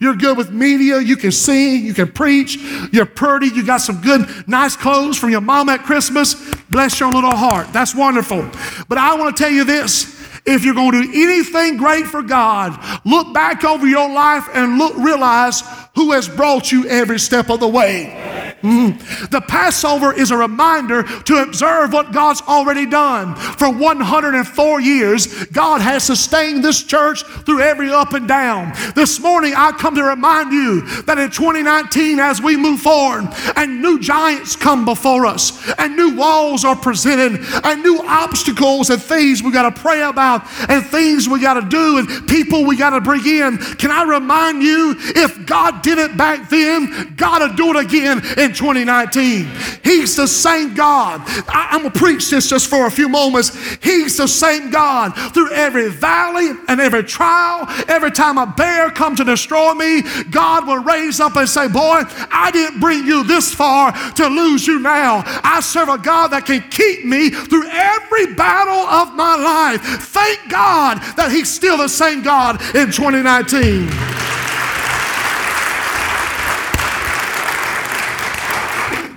You're 0.01 0.17
good 0.17 0.37
with 0.37 0.51
media. 0.51 0.99
You 0.99 1.17
can 1.17 1.31
sing. 1.31 1.85
You 1.85 1.95
can 1.95 2.11
preach. 2.11 2.57
You're 2.91 3.07
pretty. 3.07 3.49
You 3.49 3.65
got 3.65 3.79
some 3.79 4.01
good, 4.01 4.49
nice 4.49 4.75
clothes 4.75 5.19
from 5.19 5.31
your 5.31 5.43
mom 5.43 5.69
at 5.69 5.85
Christmas. 5.85 6.35
Bless 6.71 6.99
your 6.99 7.13
little 7.13 7.37
heart. 7.37 7.73
That's 7.73 7.95
wonderful. 7.95 8.49
But 8.89 8.99
I 8.99 9.15
want 9.15 9.37
to 9.37 9.43
tell 9.43 9.53
you 9.53 9.65
this. 9.65 10.19
If 10.47 10.65
you're 10.65 10.75
going 10.75 10.93
to 10.93 11.03
do 11.03 11.11
anything 11.13 11.77
great 11.77 12.07
for 12.07 12.23
God, 12.23 12.83
look 13.05 13.35
back 13.35 13.63
over 13.63 13.87
your 13.87 14.09
life 14.09 14.49
and 14.55 14.79
look, 14.79 14.97
realize 14.97 15.63
who 15.95 16.13
has 16.13 16.29
brought 16.29 16.73
you 16.73 16.89
every 16.89 17.19
step 17.19 17.51
of 17.51 17.61
the 17.61 17.69
way. 17.69 18.50
Mm. 18.63 19.31
The 19.31 19.41
Passover 19.41 20.13
is 20.13 20.31
a 20.31 20.37
reminder 20.37 21.03
to 21.03 21.43
observe 21.43 21.93
what 21.93 22.13
God's 22.13 22.43
already 22.43 22.85
done. 22.85 23.35
For 23.35 23.71
104 23.71 24.81
years, 24.81 25.45
God 25.47 25.81
has 25.81 26.05
sustained 26.05 26.63
this 26.63 26.83
church 26.83 27.25
through 27.25 27.63
every 27.63 27.91
up 27.91 28.13
and 28.13 28.29
down. 28.29 28.73
This 28.95 29.19
morning, 29.19 29.55
I 29.57 29.73
come 29.73 29.95
to 29.95 30.05
remind 30.05 30.53
you 30.53 30.83
that 31.03 31.19
in 31.19 31.31
2019, 31.31 32.19
as 32.19 32.43
we 32.43 32.57
move 32.57 32.81
forward 32.81 33.29
and 33.57 33.81
new 33.81 33.99
giants 33.99 34.57
come 34.57 34.85
before 34.85 35.25
us, 35.27 35.73
and 35.79 35.97
new 35.97 36.15
walls 36.17 36.65
are 36.65 36.77
presented, 36.77 37.41
and 37.65 37.83
new 37.83 38.01
obstacles 38.07 38.91
and 38.91 39.01
things 39.01 39.43
we 39.43 39.53
got 39.53 39.75
to 39.75 39.81
pray 39.81 40.03
about, 40.03 40.43
and 40.69 40.85
things 40.85 41.29
we 41.29 41.41
got 41.41 41.55
to 41.55 41.67
do, 41.69 41.99
and 41.99 42.29
people 42.29 42.65
we 42.65 42.77
got 42.77 42.91
to 42.91 43.01
bring 43.01 43.27
in. 43.27 43.57
Can 43.57 43.91
I 43.91 44.03
remind 44.03 44.63
you, 44.63 44.95
if 44.99 45.47
God 45.47 45.83
did 45.83 45.99
it 45.99 46.17
back 46.17 46.51
then, 46.51 47.15
God 47.17 47.41
will 47.41 47.57
do 47.57 47.79
it 47.79 47.87
again 47.87 48.23
in 48.39 48.50
in 48.51 48.57
2019. 48.57 49.47
He's 49.83 50.17
the 50.17 50.27
same 50.27 50.75
God. 50.75 51.23
I, 51.49 51.69
am 51.73 51.83
going 51.83 51.93
to 51.93 51.99
preach 51.99 52.31
this 52.31 52.49
just 52.49 52.69
for 52.69 52.87
a 52.87 52.91
few 52.91 53.09
moments. 53.09 53.57
He's 53.77 54.17
the 54.17 54.27
same 54.27 54.71
God 54.71 55.11
through 55.33 55.53
every 55.53 55.89
valley 55.89 56.51
and 56.69 56.81
every 56.81 57.05
trial. 57.05 57.67
Every 57.89 58.11
time 58.11 58.39
a 58.39 58.47
bear 58.47 58.91
comes 58.91 59.19
to 59.19 59.25
destroy 59.25 59.75
me, 59.75 60.03
God 60.31 60.67
will 60.67 60.83
raise 60.83 61.21
up 61.21 61.37
and 61.37 61.49
say, 61.49 61.69
Boy, 61.69 62.03
I 62.31 62.51
didn't 62.53 62.81
bring 62.81 63.07
you 63.07 63.25
this 63.25 63.55
far 63.55 63.93
to 64.15 64.27
lose 64.27 64.67
you 64.67 64.81
now. 64.81 65.23
I 65.45 65.61
serve 65.61 65.89
a 65.89 65.99
God 65.99 66.29
that 66.29 66.47
can 66.47 66.63
keep 66.71 67.05
me 67.05 67.31
through 67.31 67.69
every 67.69 68.35
battle 68.35 68.73
of 68.75 69.15
my 69.15 69.37
life. 69.37 69.81
Thank 70.03 70.51
God 70.51 70.99
that 71.17 71.31
He's 71.31 71.51
still 71.51 71.79
the 71.79 71.89
same 71.89 72.23
God 72.23 72.61
in 72.75 72.91
2019. 72.91 74.40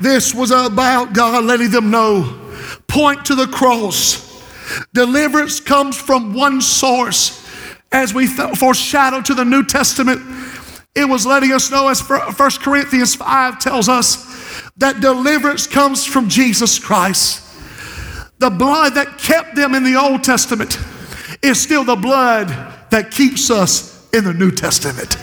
This 0.03 0.35
was 0.35 0.51
about 0.51 1.13
God 1.13 1.45
letting 1.45 1.71
them 1.71 1.89
know 1.89 2.37
point 2.87 3.23
to 3.25 3.35
the 3.35 3.47
cross. 3.47 4.43
Deliverance 4.93 5.61
comes 5.61 5.95
from 5.95 6.33
one 6.33 6.59
source. 6.59 7.39
As 7.89 8.13
we 8.13 8.27
foreshadow 8.27 9.21
to 9.21 9.33
the 9.33 9.45
New 9.45 9.63
Testament, 9.63 10.19
it 10.93 11.05
was 11.05 11.25
letting 11.25 11.53
us 11.53 11.71
know, 11.71 11.87
as 11.87 12.01
1 12.01 12.19
Corinthians 12.59 13.15
5 13.15 13.59
tells 13.59 13.87
us, 13.87 14.61
that 14.75 14.99
deliverance 14.99 15.67
comes 15.67 16.05
from 16.05 16.27
Jesus 16.27 16.79
Christ. 16.79 17.41
The 18.39 18.49
blood 18.49 18.95
that 18.95 19.17
kept 19.19 19.55
them 19.55 19.73
in 19.73 19.85
the 19.85 19.95
Old 19.95 20.21
Testament 20.21 20.77
is 21.41 21.61
still 21.61 21.85
the 21.85 21.95
blood 21.95 22.49
that 22.89 23.09
keeps 23.09 23.49
us 23.49 24.05
in 24.11 24.25
the 24.25 24.33
New 24.33 24.51
Testament. 24.51 25.15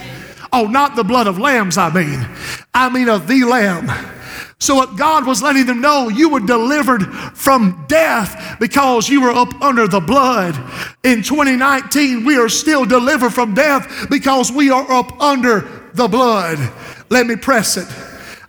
Oh, 0.54 0.66
not 0.66 0.96
the 0.96 1.04
blood 1.04 1.26
of 1.26 1.38
lambs, 1.38 1.76
I 1.76 1.92
mean. 1.92 2.26
I 2.72 2.88
mean 2.88 3.10
of 3.10 3.26
the 3.26 3.44
Lamb 3.44 4.16
so, 4.60 4.74
what 4.74 4.96
God 4.96 5.26
was 5.26 5.42
letting 5.42 5.64
them 5.64 5.80
know, 5.80 6.08
you 6.10 6.28
were 6.28 6.40
delivered 6.40 7.06
from 7.34 7.86
death 7.88 8.58
because 8.60 9.08
you 9.08 9.22
were 9.22 9.30
up 9.30 9.60
under 9.62 9.88
the 9.88 10.00
blood. 10.00 10.54
In 11.02 11.22
2019, 11.22 12.26
we 12.26 12.36
are 12.36 12.50
still 12.50 12.84
delivered 12.84 13.30
from 13.30 13.54
death 13.54 14.08
because 14.10 14.52
we 14.52 14.70
are 14.70 14.90
up 14.92 15.18
under 15.18 15.90
the 15.94 16.06
blood. 16.08 16.58
Let 17.08 17.26
me 17.26 17.36
press 17.36 17.78
it. 17.78 17.88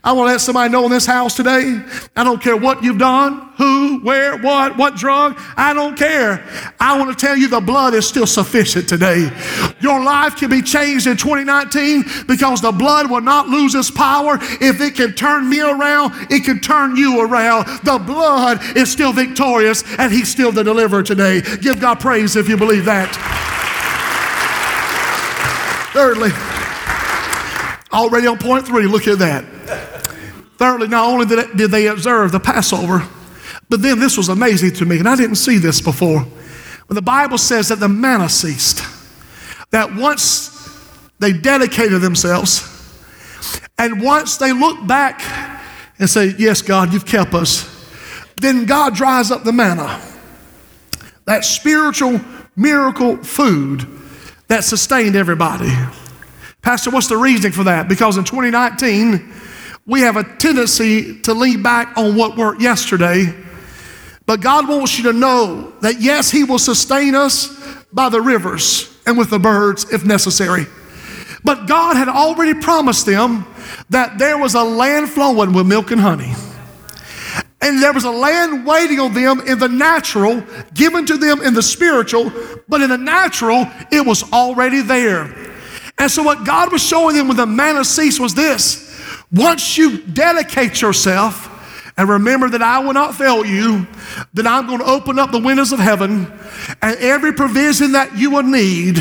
I 0.04 0.14
want 0.14 0.30
to 0.30 0.32
let 0.32 0.42
somebody 0.42 0.72
know 0.72 0.84
in 0.86 0.92
this 0.92 1.06
house 1.06 1.36
today. 1.36 1.80
I 2.16 2.24
don't 2.24 2.42
care 2.42 2.58
what 2.58 2.84
you've 2.84 2.98
done, 2.98 3.52
who, 3.58 4.00
where, 4.00 4.36
what, 4.40 4.76
what 4.76 4.96
drug. 4.96 5.40
I 5.56 5.76
don't 5.76 5.96
care. 5.96 6.44
I 6.80 6.98
want 6.98 7.16
to 7.16 7.26
tell 7.26 7.38
you 7.38 7.48
the 7.48 7.62
blood 7.62 7.94
is 7.94 8.08
still 8.08 8.26
sufficient 8.26 8.90
today. 8.90 9.32
Your 9.80 10.04
life 10.04 10.38
can 10.38 10.50
be 10.50 10.64
changed 10.64 11.06
in 11.06 11.18
2019 11.18 12.26
because 12.28 12.62
the 12.62 12.72
blood 12.72 13.12
will 13.12 13.22
not 13.22 13.48
lose 13.48 13.76
its 13.76 13.92
power. 13.92 14.40
If 14.42 14.82
it 14.82 14.96
can 14.96 15.14
turn 15.14 15.48
me 15.48 15.62
around, 15.62 16.14
it 16.32 16.46
can 16.46 16.60
turn 16.60 16.96
you 16.96 17.22
around. 17.22 17.68
The 17.84 18.00
blood 18.00 18.60
is 18.76 18.92
still 18.92 19.14
victorious 19.14 19.84
and 20.00 20.12
He's 20.12 20.32
still 20.32 20.52
the 20.52 20.64
deliverer 20.64 21.04
today. 21.04 21.42
Give 21.62 21.80
God 21.80 22.00
praise 22.00 22.36
if 22.36 22.50
you 22.50 22.58
believe 22.58 22.86
that. 22.86 23.12
Thirdly, 25.94 26.32
already 27.92 28.26
on 28.26 28.40
point 28.40 28.66
three, 28.66 28.88
look 28.88 29.08
at 29.08 29.20
that. 29.20 29.61
Thirdly, 30.62 30.90
not 30.90 31.08
only 31.08 31.26
did 31.26 31.72
they 31.72 31.88
observe 31.88 32.32
the 32.32 32.40
Passover, 32.40 33.08
but 33.68 33.82
then 33.82 34.00
this 34.00 34.16
was 34.16 34.30
amazing 34.30 34.74
to 34.74 34.86
me, 34.86 35.00
and 35.00 35.10
I 35.10 35.16
didn't 35.16 35.38
see 35.38 35.58
this 35.58 35.82
before. 35.82 36.24
But 36.88 36.94
the 36.94 37.02
Bible 37.02 37.40
says 37.40 37.70
that 37.70 37.80
the 37.80 37.90
manna 37.90 38.30
ceased, 38.30 38.84
that 39.72 39.96
once 39.96 40.70
they 41.18 41.34
dedicated 41.34 42.02
themselves, 42.02 42.62
and 43.80 44.04
once 44.04 44.38
they 44.38 44.54
look 44.54 44.86
back 44.86 45.24
and 45.98 46.08
say, 46.08 46.36
Yes, 46.38 46.62
God, 46.62 46.94
you've 46.94 47.08
kept 47.08 47.34
us, 47.34 47.68
then 48.38 48.68
God 48.68 48.94
dries 48.94 49.32
up 49.32 49.44
the 49.44 49.52
manna. 49.52 50.00
That 51.26 51.44
spiritual 51.44 52.22
miracle 52.56 53.18
food 53.18 53.88
that 54.48 54.64
sustained 54.64 55.16
everybody. 55.16 55.74
Pastor, 56.62 56.92
what's 56.92 57.08
the 57.08 57.18
reason 57.18 57.52
for 57.52 57.64
that? 57.64 57.90
Because 57.90 58.18
in 58.18 58.26
2019, 58.26 59.34
we 59.86 60.02
have 60.02 60.16
a 60.16 60.24
tendency 60.24 61.20
to 61.22 61.34
lean 61.34 61.64
back 61.64 61.98
on 61.98 62.16
what 62.16 62.38
worked 62.38 62.62
yesterday. 62.62 63.34
But 64.26 64.42
God 64.42 64.68
wants 64.68 64.98
you 64.98 65.12
to 65.12 65.14
know 65.14 65.74
that 65.82 66.00
yes, 66.00 66.30
He 66.30 66.44
will 66.44 66.60
sustain 66.60 67.16
us 67.16 67.58
by 67.92 68.10
the 68.10 68.22
rivers 68.22 68.98
and 69.06 69.18
with 69.18 69.30
the 69.30 69.40
birds 69.40 69.92
if 69.92 70.06
necessary. 70.06 70.66
But 71.44 71.68
God 71.68 71.98
had 71.98 72.08
already 72.08 72.60
promised 72.60 73.06
them 73.06 73.46
that 73.90 74.20
there 74.20 74.38
was 74.38 74.54
a 74.54 74.64
land 74.64 75.10
flowing 75.10 75.54
with 75.54 75.66
milk 75.66 75.92
and 75.92 76.00
honey. 76.00 76.34
And 77.64 77.82
there 77.82 77.94
was 77.94 78.06
a 78.06 78.12
land 78.12 78.66
waiting 78.66 79.00
on 79.00 79.14
them 79.14 79.40
in 79.42 79.60
the 79.60 79.68
natural, 79.68 80.44
given 80.74 81.06
to 81.08 81.18
them 81.18 81.42
in 81.42 81.54
the 81.54 81.62
spiritual, 81.62 82.32
but 82.68 82.82
in 82.82 82.90
the 82.90 82.98
natural, 82.98 83.68
it 83.92 84.06
was 84.06 84.24
already 84.32 84.82
there. 84.82 85.52
And 86.00 86.10
so, 86.10 86.24
what 86.24 86.44
God 86.44 86.72
was 86.72 86.82
showing 86.82 87.16
them 87.16 87.28
when 87.28 87.38
the 87.38 87.46
manna 87.46 87.86
ceased 87.86 88.20
was 88.20 88.34
this 88.34 88.91
once 89.32 89.78
you 89.78 90.00
dedicate 90.00 90.82
yourself 90.82 91.48
and 91.98 92.10
remember 92.10 92.50
that 92.50 92.62
I 92.62 92.80
will 92.80 92.94
not 92.94 93.16
fail 93.16 93.46
you, 93.46 93.88
then 94.34 94.48
I'm 94.48 94.68
going 94.68 94.80
to 94.80 94.86
open 94.86 95.20
up 95.20 95.32
the 95.32 95.40
windows 95.40 95.72
of 95.72 95.80
heaven, 95.80 96.32
and 96.82 96.96
every 96.98 97.34
provision 97.34 97.94
that 97.94 98.18
you 98.18 98.32
will 98.32 98.44
need 98.44 98.98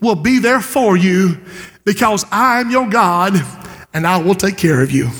will 0.00 0.14
be 0.16 0.38
there 0.38 0.60
for 0.60 0.96
you 0.96 1.38
because 1.84 2.24
I 2.30 2.60
am 2.60 2.70
your 2.70 2.88
God 2.88 3.34
and 3.94 4.06
I 4.06 4.18
will 4.18 4.34
take 4.34 4.56
care 4.56 4.82
of 4.82 4.90
you. 4.90 5.10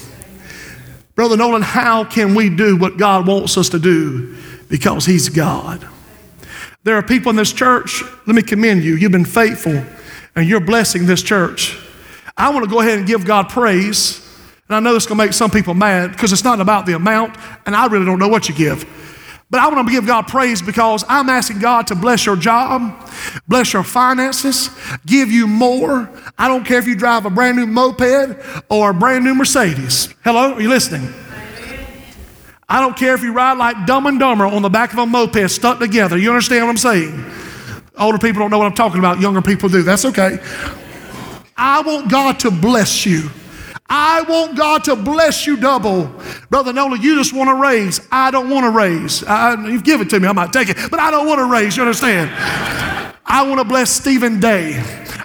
Brother 1.15 1.37
Nolan, 1.37 1.63
how 1.63 2.05
can 2.05 2.35
we 2.35 2.49
do 2.49 2.77
what 2.77 2.97
God 2.97 3.27
wants 3.27 3.57
us 3.59 3.69
to 3.71 3.79
do? 3.79 4.37
Because 4.69 5.05
He's 5.05 5.29
God. 5.29 5.87
There 6.85 6.97
are 6.97 7.03
people 7.03 7.31
in 7.31 7.37
this 7.37 7.53
church, 7.53 8.03
let 8.27 8.35
me 8.35 8.43
commend 8.43 8.83
you. 8.83 8.97
You've 8.97 9.13
been 9.13 9.25
faithful 9.25 9.85
and 10.35 10.49
you're 10.49 10.61
blessing 10.61 11.07
this 11.07 11.23
church. 11.23 11.79
I 12.37 12.51
want 12.51 12.65
to 12.65 12.71
go 12.71 12.81
ahead 12.81 12.99
and 12.99 13.07
give 13.07 13.25
God 13.25 13.49
praise. 13.51 14.22
And 14.73 14.77
I 14.79 14.89
know 14.89 14.95
this 14.95 15.03
is 15.03 15.07
going 15.07 15.19
to 15.19 15.27
make 15.27 15.35
some 15.35 15.51
people 15.51 15.75
mad 15.75 16.13
because 16.13 16.33
it's 16.33 16.45
not 16.45 16.59
about 16.59 16.87
the 16.87 16.95
amount, 16.95 17.37
and 17.67 17.77
I 17.77 17.89
really 17.89 18.07
don't 18.07 18.19
know 18.19 18.29
what 18.29 18.49
you 18.49 18.55
give. 18.55 18.87
But 19.51 19.61
I 19.61 19.69
want 19.69 19.87
to 19.87 19.93
give 19.93 20.07
God 20.07 20.29
praise 20.29 20.63
because 20.63 21.05
I'm 21.11 21.29
asking 21.29 21.59
God 21.59 21.89
to 21.89 21.95
bless 21.95 22.25
your 22.25 22.37
job, 22.37 23.07
bless 23.47 23.75
your 23.75 23.83
finances, 23.83 24.71
give 25.05 25.31
you 25.31 25.47
more. 25.47 26.09
I 26.39 26.49
don't 26.49 26.65
care 26.65 26.79
if 26.79 26.87
you 26.87 26.97
drive 26.97 27.27
a 27.27 27.31
brand 27.31 27.59
new 27.59 27.67
moped 27.67 28.39
or 28.71 28.89
a 28.93 28.95
brand 28.95 29.27
new 29.27 29.35
Mercedes. 29.35 30.09
Hello, 30.25 30.55
are 30.55 30.63
you 30.63 30.71
listening? 30.71 31.13
I 32.67 32.81
don't 32.81 32.97
care 32.97 33.15
if 33.15 33.23
you 33.23 33.35
ride 33.35 33.59
like 33.59 33.85
dumb 33.85 34.07
and 34.07 34.19
dumber 34.19 34.47
on 34.47 34.63
the 34.63 34.71
back 34.71 34.95
of 34.95 35.01
a 35.01 35.05
moped 35.05 35.51
stuck 35.51 35.81
together. 35.81 36.17
You 36.17 36.31
understand 36.31 36.65
what 36.65 36.71
I'm 36.71 36.79
saying? 36.79 37.25
Older 37.99 38.17
people 38.17 38.41
don't 38.41 38.51
know 38.51 38.57
what 38.57 38.69
I'm 38.69 38.75
talking 38.75 39.01
about, 39.01 39.21
younger 39.21 39.43
people 39.43 39.69
do. 39.69 39.83
That's 39.83 40.07
okay. 40.07 40.39
I 41.59 41.83
want 41.83 42.11
God 42.11 42.41
to 42.41 42.51
bless 42.51 43.05
you. 43.05 43.29
I 43.89 44.23
want 44.23 44.57
God 44.57 44.85
to 44.85 44.97
bless 44.97 45.47
you 45.47 45.57
double. 45.57 46.11
Brother 46.49 46.73
Nolan, 46.73 47.03
you 47.03 47.15
just 47.17 47.33
want 47.33 47.49
to 47.51 47.55
raise. 47.55 48.07
I 48.11 48.31
don't 48.31 48.49
want 48.49 48.65
to 48.65 48.71
raise. 48.71 49.23
I, 49.25 49.55
you 49.69 49.83
give 49.83 50.01
it 50.01 50.09
to 50.11 50.21
me, 50.21 50.29
I 50.29 50.33
might 50.33 50.53
take 50.53 50.69
it, 50.71 50.79
but 50.91 50.99
I 50.99 51.11
don't 51.11 51.27
want 51.27 51.41
to 51.41 51.51
raise. 51.51 51.77
You 51.77 51.83
understand? 51.83 52.31
I 53.25 53.47
want 53.47 53.61
to 53.61 53.65
bless 53.65 53.91
Stephen 53.91 54.41
Day. 54.41 54.83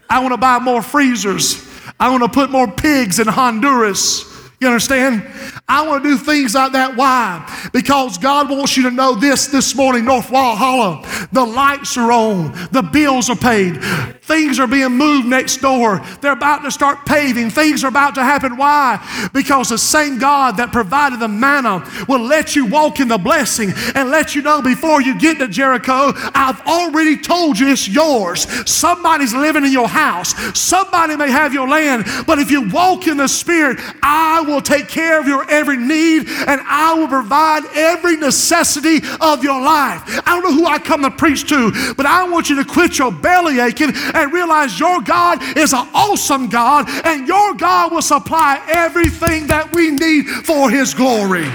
I 0.10 0.20
want 0.20 0.34
to 0.34 0.38
buy 0.38 0.60
more 0.60 0.82
freezers. 0.82 1.66
I 2.00 2.10
want 2.10 2.24
to 2.24 2.30
put 2.30 2.52
more 2.52 2.70
pigs 2.70 3.20
in 3.20 3.28
Honduras. 3.28 4.26
You 4.60 4.68
understand? 4.68 5.24
I 5.70 5.86
want 5.86 6.02
to 6.04 6.10
do 6.12 6.18
things 6.18 6.56
like 6.56 6.72
that. 6.72 6.96
Why? 6.96 7.70
Because 7.74 8.18
God 8.18 8.50
wants 8.50 8.78
you 8.78 8.84
to 8.84 8.92
know 8.92 9.16
this 9.16 9.48
this 9.48 9.76
morning, 9.76 10.06
North 10.06 10.28
Walhalla. 10.28 11.30
The 11.34 11.44
lights 11.44 11.98
are 11.98 12.10
on, 12.10 12.54
the 12.72 12.82
bills 12.82 13.30
are 13.30 13.36
paid, 13.36 13.84
things 14.22 14.62
are 14.62 14.68
being 14.68 14.94
moved 14.94 15.28
next 15.28 15.58
door. 15.58 16.00
They're 16.22 16.32
about 16.32 16.64
to 16.64 16.72
start 16.72 17.06
paving, 17.06 17.50
things 17.50 17.84
are 17.84 17.88
about 17.88 18.16
to 18.16 18.24
happen. 18.24 18.56
Why? 18.56 19.30
Because 19.34 19.68
the 19.68 19.78
same 19.78 20.20
God 20.20 20.56
that 20.56 20.72
provided 20.72 21.20
the 21.20 21.28
manna 21.28 21.86
will 22.08 22.22
let 22.22 22.56
you 22.56 22.66
walk 22.66 23.02
in 23.02 23.10
the 23.10 23.18
blessing 23.18 23.74
and 23.94 24.10
let 24.10 24.36
you 24.36 24.44
know 24.44 24.62
before 24.62 25.02
you 25.02 25.20
get 25.20 25.38
to 25.40 25.50
Jericho, 25.50 26.14
I've 26.34 26.62
already 26.62 27.18
told 27.18 27.60
you 27.60 27.68
it's 27.68 27.90
yours. 27.90 28.48
Somebody's 28.70 29.34
living 29.34 29.66
in 29.66 29.74
your 29.74 29.90
house, 29.90 30.34
somebody 30.58 31.18
may 31.18 31.30
have 31.30 31.54
your 31.54 31.68
land, 31.68 32.06
but 32.26 32.40
if 32.40 32.52
you 32.52 32.70
walk 32.70 33.06
in 33.08 33.18
the 33.18 33.28
Spirit, 33.28 33.80
I 34.02 34.42
will 34.48 34.62
take 34.62 34.88
care 34.88 35.20
of 35.20 35.28
your 35.28 35.50
every 35.58 35.78
need 35.78 36.28
and 36.28 36.62
I 36.66 36.94
will 36.94 37.08
provide 37.08 37.64
every 37.74 38.16
necessity 38.16 39.02
of 39.20 39.44
your 39.44 39.60
life. 39.60 40.02
I 40.26 40.40
don't 40.40 40.44
know 40.44 40.54
who 40.54 40.66
I 40.66 40.80
come 40.80 41.02
to 41.02 41.12
preach 41.12 41.50
to, 41.50 41.72
but 41.96 42.06
I 42.06 42.28
want 42.30 42.50
you 42.50 42.56
to 42.58 42.66
quit 42.66 42.98
your 42.98 43.12
belly 43.12 43.60
aching 43.60 43.92
and 44.14 44.32
realize 44.32 44.80
your 44.80 45.02
God 45.02 45.42
is 45.58 45.74
an 45.74 45.88
awesome 45.94 46.48
God 46.50 46.88
and 47.06 47.28
your 47.28 47.56
God 47.56 47.92
will 47.92 48.02
supply 48.02 48.62
everything 48.68 49.48
that 49.48 49.74
we 49.74 49.92
need 49.92 50.28
for 50.28 50.70
His 50.70 50.94
glory. 50.94 51.48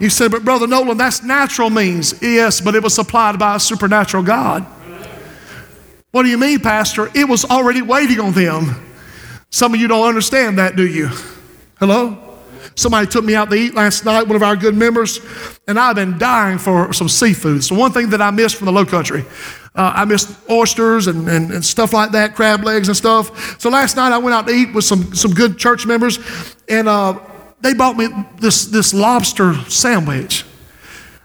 You 0.00 0.08
said, 0.08 0.30
but 0.30 0.46
Brother 0.46 0.66
Nolan, 0.66 0.96
that's 0.96 1.22
natural 1.22 1.68
means. 1.68 2.20
Yes, 2.22 2.60
but 2.60 2.74
it 2.74 2.82
was 2.82 2.94
supplied 2.94 3.38
by 3.38 3.56
a 3.56 3.60
supernatural 3.60 4.22
God. 4.22 4.66
What 6.10 6.24
do 6.24 6.28
you 6.28 6.38
mean, 6.38 6.58
Pastor? 6.58 7.08
It 7.14 7.28
was 7.28 7.44
already 7.44 7.82
waiting 7.82 8.18
on 8.18 8.32
them. 8.32 8.74
Some 9.50 9.74
of 9.74 9.80
you 9.80 9.86
don't 9.86 10.08
understand 10.08 10.58
that, 10.58 10.74
do 10.74 10.86
you? 10.86 11.08
Hello? 11.78 12.18
Somebody 12.74 13.06
took 13.06 13.24
me 13.24 13.34
out 13.34 13.50
to 13.50 13.56
eat 13.56 13.74
last 13.74 14.04
night, 14.04 14.26
one 14.26 14.36
of 14.36 14.42
our 14.42 14.56
good 14.56 14.74
members, 14.74 15.20
and 15.68 15.78
I've 15.78 15.96
been 15.96 16.18
dying 16.18 16.58
for 16.58 16.92
some 16.92 17.08
seafood. 17.08 17.62
So, 17.62 17.74
one 17.74 17.92
thing 17.92 18.10
that 18.10 18.20
I 18.20 18.30
missed 18.30 18.56
from 18.56 18.66
the 18.66 18.72
low 18.72 18.84
country, 18.84 19.24
uh, 19.74 19.92
I 19.96 20.04
missed 20.04 20.36
oysters 20.48 21.06
and, 21.06 21.28
and, 21.28 21.52
and, 21.52 21.64
stuff 21.64 21.92
like 21.92 22.12
that, 22.12 22.34
crab 22.34 22.64
legs 22.64 22.88
and 22.88 22.96
stuff. 22.96 23.60
So, 23.60 23.70
last 23.70 23.96
night 23.96 24.12
I 24.12 24.18
went 24.18 24.34
out 24.34 24.46
to 24.46 24.52
eat 24.52 24.72
with 24.74 24.84
some, 24.84 25.14
some 25.14 25.32
good 25.32 25.58
church 25.58 25.86
members, 25.86 26.18
and 26.68 26.88
uh, 26.88 27.18
they 27.60 27.74
bought 27.74 27.96
me 27.96 28.08
this, 28.38 28.66
this 28.66 28.94
lobster 28.94 29.54
sandwich. 29.68 30.44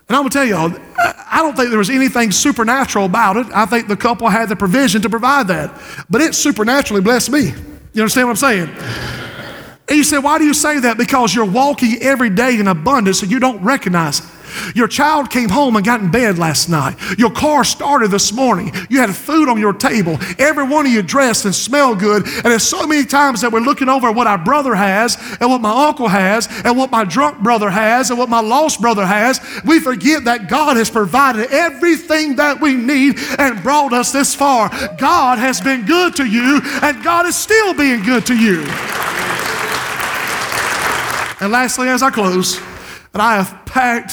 And 0.07 0.15
I'm 0.15 0.21
gonna 0.21 0.29
tell 0.29 0.45
y'all, 0.45 0.71
I 0.97 1.39
don't 1.41 1.55
think 1.55 1.69
there 1.69 1.79
was 1.79 1.89
anything 1.89 2.31
supernatural 2.31 3.05
about 3.05 3.37
it. 3.37 3.47
I 3.53 3.65
think 3.65 3.87
the 3.87 3.97
couple 3.97 4.29
had 4.29 4.49
the 4.49 4.55
provision 4.55 5.01
to 5.01 5.09
provide 5.09 5.47
that. 5.47 5.79
But 6.09 6.21
it 6.21 6.35
supernaturally 6.35 7.01
blessed 7.01 7.31
me. 7.31 7.53
You 7.93 8.01
understand 8.01 8.27
what 8.27 8.43
I'm 8.43 8.67
saying? 8.67 8.69
And 9.87 9.97
you 9.97 10.03
say, 10.03 10.17
why 10.17 10.37
do 10.37 10.45
you 10.45 10.53
say 10.53 10.79
that? 10.79 10.97
Because 10.97 11.33
you're 11.33 11.45
walking 11.45 11.97
every 12.01 12.29
day 12.29 12.59
in 12.59 12.67
abundance 12.67 13.21
and 13.21 13.31
you 13.31 13.39
don't 13.39 13.63
recognize 13.63 14.19
it. 14.19 14.25
Your 14.75 14.87
child 14.87 15.29
came 15.29 15.49
home 15.49 15.75
and 15.75 15.85
got 15.85 16.01
in 16.01 16.11
bed 16.11 16.37
last 16.37 16.69
night. 16.69 16.97
Your 17.17 17.31
car 17.31 17.63
started 17.63 18.11
this 18.11 18.31
morning. 18.31 18.71
You 18.89 18.99
had 18.99 19.15
food 19.15 19.49
on 19.49 19.59
your 19.59 19.73
table. 19.73 20.17
Every 20.37 20.63
one 20.63 20.85
of 20.85 20.91
you 20.91 21.01
dressed 21.01 21.45
and 21.45 21.55
smelled 21.55 21.99
good. 21.99 22.25
And 22.25 22.45
there's 22.45 22.63
so 22.63 22.85
many 22.85 23.05
times 23.05 23.41
that 23.41 23.51
we're 23.51 23.59
looking 23.59 23.89
over 23.89 24.11
what 24.11 24.27
our 24.27 24.37
brother 24.37 24.75
has 24.75 25.17
and 25.39 25.49
what 25.49 25.61
my 25.61 25.87
uncle 25.87 26.07
has 26.07 26.47
and 26.63 26.77
what 26.77 26.91
my 26.91 27.03
drunk 27.03 27.39
brother 27.39 27.69
has 27.69 28.09
and 28.09 28.19
what 28.19 28.29
my 28.29 28.41
lost 28.41 28.81
brother 28.81 29.05
has. 29.05 29.39
We 29.65 29.79
forget 29.79 30.25
that 30.25 30.49
God 30.49 30.77
has 30.77 30.89
provided 30.89 31.51
everything 31.51 32.35
that 32.37 32.59
we 32.59 32.75
need 32.75 33.17
and 33.37 33.61
brought 33.61 33.93
us 33.93 34.11
this 34.11 34.35
far. 34.35 34.69
God 34.97 35.39
has 35.39 35.61
been 35.61 35.85
good 35.85 36.15
to 36.17 36.25
you 36.25 36.61
and 36.81 37.03
God 37.03 37.25
is 37.25 37.35
still 37.35 37.73
being 37.73 38.03
good 38.03 38.25
to 38.27 38.35
you. 38.35 38.63
And 41.41 41.51
lastly, 41.51 41.89
as 41.89 42.01
I 42.01 42.11
close, 42.11 42.59
and 43.15 43.21
I 43.21 43.41
have 43.41 43.65
packed 43.65 44.11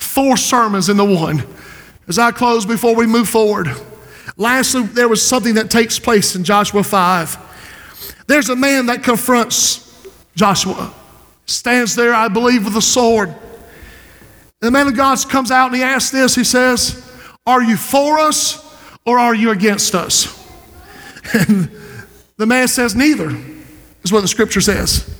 four 0.00 0.36
sermons 0.36 0.88
in 0.88 0.96
the 0.96 1.04
one. 1.04 1.42
As 2.06 2.20
I 2.20 2.30
close 2.30 2.64
before 2.64 2.94
we 2.94 3.04
move 3.04 3.28
forward, 3.28 3.66
lastly, 4.36 4.82
there 4.82 5.08
was 5.08 5.26
something 5.26 5.54
that 5.54 5.72
takes 5.72 5.98
place 5.98 6.36
in 6.36 6.44
Joshua 6.44 6.84
5. 6.84 8.24
There's 8.28 8.50
a 8.50 8.54
man 8.54 8.86
that 8.86 9.02
confronts 9.02 10.06
Joshua, 10.36 10.94
stands 11.46 11.96
there, 11.96 12.14
I 12.14 12.28
believe, 12.28 12.64
with 12.64 12.76
a 12.76 12.82
sword. 12.82 13.30
And 13.30 13.38
the 14.60 14.70
man 14.70 14.86
of 14.86 14.94
God 14.94 15.18
comes 15.28 15.50
out 15.50 15.66
and 15.66 15.74
he 15.74 15.82
asks 15.82 16.12
this 16.12 16.36
He 16.36 16.44
says, 16.44 17.04
Are 17.48 17.60
you 17.60 17.76
for 17.76 18.20
us 18.20 18.62
or 19.04 19.18
are 19.18 19.34
you 19.34 19.50
against 19.50 19.96
us? 19.96 20.40
And 21.48 21.70
the 22.36 22.46
man 22.46 22.68
says, 22.68 22.94
Neither, 22.94 23.36
is 24.04 24.12
what 24.12 24.20
the 24.20 24.28
scripture 24.28 24.60
says. 24.60 25.10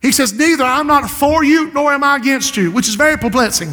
He 0.00 0.12
says, 0.12 0.32
Neither, 0.32 0.64
I'm 0.64 0.86
not 0.86 1.10
for 1.10 1.44
you 1.44 1.72
nor 1.72 1.92
am 1.92 2.04
I 2.04 2.16
against 2.16 2.56
you, 2.56 2.70
which 2.70 2.88
is 2.88 2.94
very 2.94 3.16
perplexing. 3.16 3.72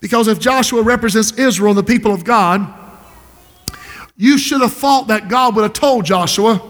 Because 0.00 0.28
if 0.28 0.38
Joshua 0.38 0.82
represents 0.82 1.32
Israel, 1.32 1.70
and 1.70 1.78
the 1.78 1.82
people 1.82 2.12
of 2.12 2.24
God, 2.24 2.72
you 4.16 4.38
should 4.38 4.60
have 4.60 4.72
thought 4.72 5.08
that 5.08 5.28
God 5.28 5.56
would 5.56 5.62
have 5.62 5.72
told 5.72 6.04
Joshua 6.04 6.62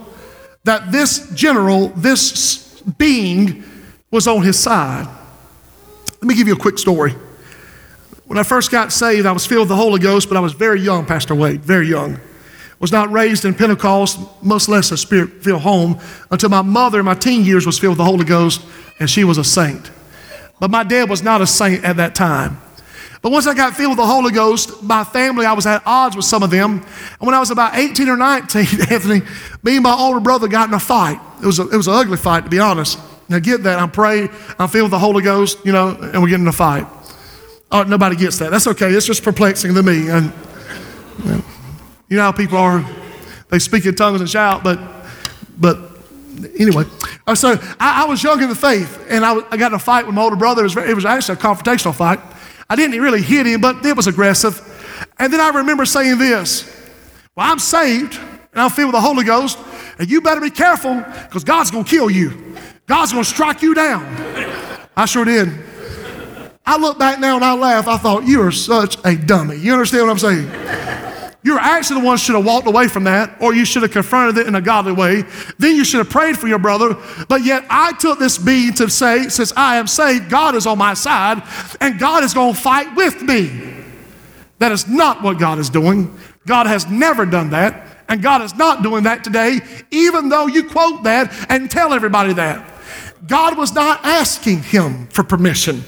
that 0.65 0.93
this 0.93 1.31
general, 1.35 1.89
this 1.89 2.81
being, 2.99 3.65
was 4.11 4.27
on 4.27 4.43
his 4.43 4.59
side. 4.59 5.09
Let 6.21 6.23
me 6.23 6.35
give 6.35 6.47
you 6.47 6.55
a 6.55 6.59
quick 6.59 6.79
story. 6.79 7.15
When 8.27 8.39
I 8.39 8.43
first 8.43 8.71
got 8.71 8.93
saved, 8.93 9.27
I 9.27 9.33
was 9.33 9.45
filled 9.45 9.63
with 9.63 9.69
the 9.69 9.77
Holy 9.77 10.01
Ghost, 10.01 10.29
but 10.29 10.37
I 10.37 10.41
was 10.41 10.53
very 10.55 10.81
young, 10.81 11.05
Pastor 11.05 11.35
Wade, 11.35 11.61
very 11.63 11.89
young. 11.89 12.19
Was 12.85 12.93
not 12.93 13.11
raised 13.11 13.47
in 13.47 13.55
Pentecost, 13.55 14.21
much 14.43 14.69
less 14.69 14.93
a 14.93 14.99
spirit 14.99 15.43
filled 15.43 15.63
home, 15.63 15.99
until 16.31 16.51
my 16.51 16.61
mother 16.61 16.99
in 16.99 17.07
my 17.07 17.15
teen 17.15 17.43
years 17.43 17.65
was 17.65 17.79
filled 17.79 17.93
with 17.93 17.99
the 17.99 18.05
Holy 18.05 18.27
Ghost, 18.27 18.61
and 19.01 19.09
she 19.09 19.25
was 19.25 19.39
a 19.39 19.43
saint. 19.43 19.91
But 20.61 20.71
my 20.71 20.85
dad 20.85 21.09
was 21.09 21.23
not 21.23 21.41
a 21.41 21.47
saint 21.47 21.83
at 21.83 21.97
that 21.97 22.15
time. 22.15 22.61
But 23.23 23.33
once 23.33 23.47
I 23.47 23.55
got 23.55 23.75
filled 23.75 23.93
with 23.93 23.97
the 23.97 24.07
Holy 24.07 24.33
Ghost, 24.33 24.83
my 24.83 25.03
family, 25.03 25.47
I 25.47 25.55
was 25.55 25.65
at 25.65 25.83
odds 25.87 26.15
with 26.15 26.27
some 26.27 26.43
of 26.43 26.51
them. 26.51 26.73
And 26.73 27.21
when 27.21 27.35
I 27.35 27.41
was 27.41 27.51
about 27.51 27.75
18 27.75 28.07
or 28.07 28.19
19, 28.19 28.61
Anthony, 28.91 29.23
me 29.63 29.77
and 29.77 29.83
my 29.83 29.95
older 29.95 30.21
brother 30.21 30.47
got 30.47 30.69
in 30.69 30.75
a 30.75 30.79
fight. 30.79 31.19
It 31.43 31.47
was, 31.47 31.61
a, 31.61 31.67
it 31.71 31.77
was 31.79 31.89
an 31.89 31.95
ugly 31.95 32.19
fight, 32.19 32.45
to 32.45 32.51
be 32.51 32.59
honest. 32.59 32.99
Now 33.31 33.39
get 33.39 33.63
that. 33.63 33.79
I'm 33.79 33.93
praying, 33.93 34.29
I'm 34.59 34.69
filled 34.69 34.85
with 34.85 34.91
the 34.91 34.99
Holy 34.99 35.23
Ghost, 35.23 35.65
you 35.65 35.73
know, 35.73 35.89
and 35.89 36.21
we're 36.21 36.29
getting 36.29 36.45
in 36.45 36.49
a 36.49 36.53
fight. 36.53 36.87
Oh, 37.73 37.85
nobody 37.85 38.15
gets 38.15 38.41
that. 38.41 38.51
That's 38.51 38.67
okay. 38.67 38.91
It's 38.91 39.07
just 39.07 39.23
perplexing 39.23 39.73
to 39.73 39.83
me. 39.83 40.11
And 40.11 40.31
you 41.25 41.31
know 41.31 41.45
how 42.11 42.33
people 42.33 42.59
are. 42.59 42.85
They 43.49 43.59
speak 43.59 43.87
in 43.87 43.95
tongues 43.95 44.21
and 44.21 44.29
shout, 44.29 44.65
but 44.65 44.79
but 45.59 45.79
anyway. 46.59 46.85
Uh, 47.27 47.35
so 47.35 47.59
I, 47.81 48.03
I 48.03 48.05
was 48.07 48.23
young 48.23 48.43
in 48.43 48.49
the 48.49 48.55
faith, 48.55 49.05
and 49.09 49.25
I, 49.25 49.37
I, 49.51 49.57
got 49.57 49.73
in 49.73 49.75
a 49.75 49.79
fight 49.79 50.07
with 50.07 50.15
my 50.15 50.23
older 50.23 50.37
brother. 50.37 50.63
It 50.63 50.75
was, 50.75 50.77
it 50.77 50.95
was 50.95 51.05
actually 51.05 51.35
a 51.35 51.39
confrontational 51.39 51.95
fight. 51.95 52.21
I 52.69 52.77
didn't 52.77 53.01
really 53.01 53.23
hit 53.23 53.47
him, 53.47 53.61
but 53.61 53.85
it 53.85 53.97
was 53.97 54.07
aggressive. 54.07 54.61
And 55.19 55.33
then 55.33 55.41
I 55.41 55.51
remember 55.51 55.85
saying 55.85 56.19
this 56.19 56.65
Well, 57.37 57.51
I'm 57.51 57.59
saved, 57.59 58.17
and 58.17 58.61
I'm 58.61 58.71
filled 58.71 58.89
with 58.89 58.95
the 58.95 59.07
Holy 59.07 59.25
Ghost, 59.25 59.59
and 59.99 60.11
you 60.11 60.21
better 60.21 60.41
be 60.41 60.51
careful 60.51 60.97
because 60.97 61.45
God's 61.45 61.71
going 61.71 61.85
to 61.85 61.91
kill 61.91 62.11
you. 62.11 62.57
God's 62.87 63.13
going 63.13 63.25
to 63.25 63.31
strike 63.31 63.63
you 63.63 63.75
down. 63.75 64.05
I 64.97 65.07
sure 65.07 65.25
did. 65.25 65.51
I 66.67 66.79
look 66.79 66.99
back 66.99 67.21
now 67.21 67.37
and 67.37 67.45
I 67.45 67.55
laugh. 67.55 67.87
I 67.89 67.99
thought, 67.99 68.25
you 68.25 68.41
are 68.43 68.51
such 68.51 68.97
a 69.05 69.17
dummy. 69.17 69.57
You 69.57 69.73
understand 69.73 70.07
what 70.07 70.13
I'm 70.13 70.19
saying? 70.19 71.04
You're 71.45 71.59
actually 71.59 72.01
the 72.01 72.07
one 72.07 72.17
should 72.17 72.37
have 72.37 72.47
walked 72.47 72.67
away 72.67 72.89
from 72.89 73.05
that, 73.05 73.37
or 73.39 73.55
you 73.55 73.67
should 73.67 73.83
have 73.83 73.93
confronted 73.93 74.39
it 74.39 74.47
in 74.47 74.55
a 74.55 74.63
godly 74.63 74.93
way. 74.93 75.25
Then 75.59 75.77
you 75.77 75.85
should 75.85 75.99
have 75.99 76.09
prayed 76.09 76.39
for 76.39 76.49
your 76.49 76.59
brother. 76.59 76.97
But 77.29 77.45
yet 77.45 77.67
I 77.69 77.93
took 77.93 78.19
this 78.19 78.39
being 78.39 78.73
to 78.75 78.89
say, 78.89 79.29
since 79.29 79.53
I 79.55 79.77
am 79.77 79.87
saved, 79.87 80.31
God 80.31 80.55
is 80.55 80.67
on 80.67 80.79
my 80.79 80.95
side, 80.95 81.43
and 81.83 81.99
God 81.99 82.25
is 82.25 82.33
going 82.33 82.55
to 82.55 82.61
fight 82.61 82.97
with 82.97 83.21
me. 83.21 83.75
That 84.59 84.73
is 84.73 84.89
not 84.89 85.23
what 85.23 85.39
God 85.39 85.59
is 85.59 85.69
doing. 85.69 86.19
God 86.47 86.67
has 86.67 86.87
never 86.87 87.27
done 87.27 87.51
that, 87.51 87.89
and 88.09 88.23
God 88.23 88.41
is 88.41 88.55
not 88.55 88.83
doing 88.83 89.05
that 89.05 89.23
today, 89.23 89.61
even 89.91 90.31
though 90.31 90.47
you 90.47 90.65
quote 90.65 91.05
that 91.05 91.31
and 91.51 91.71
tell 91.71 91.93
everybody 91.93 92.33
that. 92.33 92.71
God 93.27 93.59
was 93.59 93.75
not 93.75 94.03
asking 94.03 94.63
him 94.63 95.09
for 95.09 95.23
permission, 95.23 95.83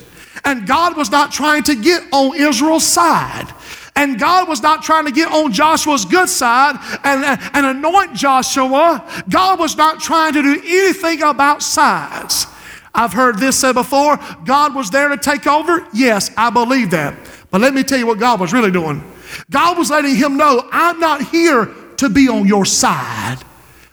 and 0.44 0.66
God 0.66 0.98
was 0.98 1.10
not 1.10 1.32
trying 1.32 1.62
to 1.64 1.74
get 1.74 2.02
on 2.12 2.36
Israel's 2.36 2.86
side. 2.86 3.50
And 3.96 4.18
God 4.18 4.46
was 4.46 4.62
not 4.62 4.82
trying 4.82 5.06
to 5.06 5.10
get 5.10 5.32
on 5.32 5.52
Joshua's 5.52 6.04
good 6.04 6.28
side 6.28 6.76
and, 7.02 7.24
and 7.54 7.66
anoint 7.66 8.14
Joshua. 8.14 9.02
God 9.28 9.58
was 9.58 9.76
not 9.76 10.00
trying 10.00 10.34
to 10.34 10.42
do 10.42 10.62
anything 10.64 11.22
about 11.22 11.62
sides. 11.62 12.46
I've 12.94 13.12
heard 13.12 13.38
this 13.38 13.58
said 13.58 13.72
before 13.72 14.18
God 14.44 14.74
was 14.74 14.90
there 14.90 15.08
to 15.08 15.16
take 15.16 15.46
over. 15.46 15.86
Yes, 15.92 16.30
I 16.36 16.50
believe 16.50 16.90
that. 16.90 17.14
But 17.50 17.60
let 17.60 17.74
me 17.74 17.82
tell 17.82 17.98
you 17.98 18.06
what 18.06 18.18
God 18.18 18.38
was 18.38 18.52
really 18.52 18.70
doing. 18.70 19.02
God 19.50 19.76
was 19.76 19.90
letting 19.90 20.14
him 20.14 20.36
know, 20.36 20.68
I'm 20.72 21.00
not 21.00 21.22
here 21.22 21.68
to 21.96 22.08
be 22.08 22.28
on 22.28 22.46
your 22.46 22.64
side. 22.64 23.38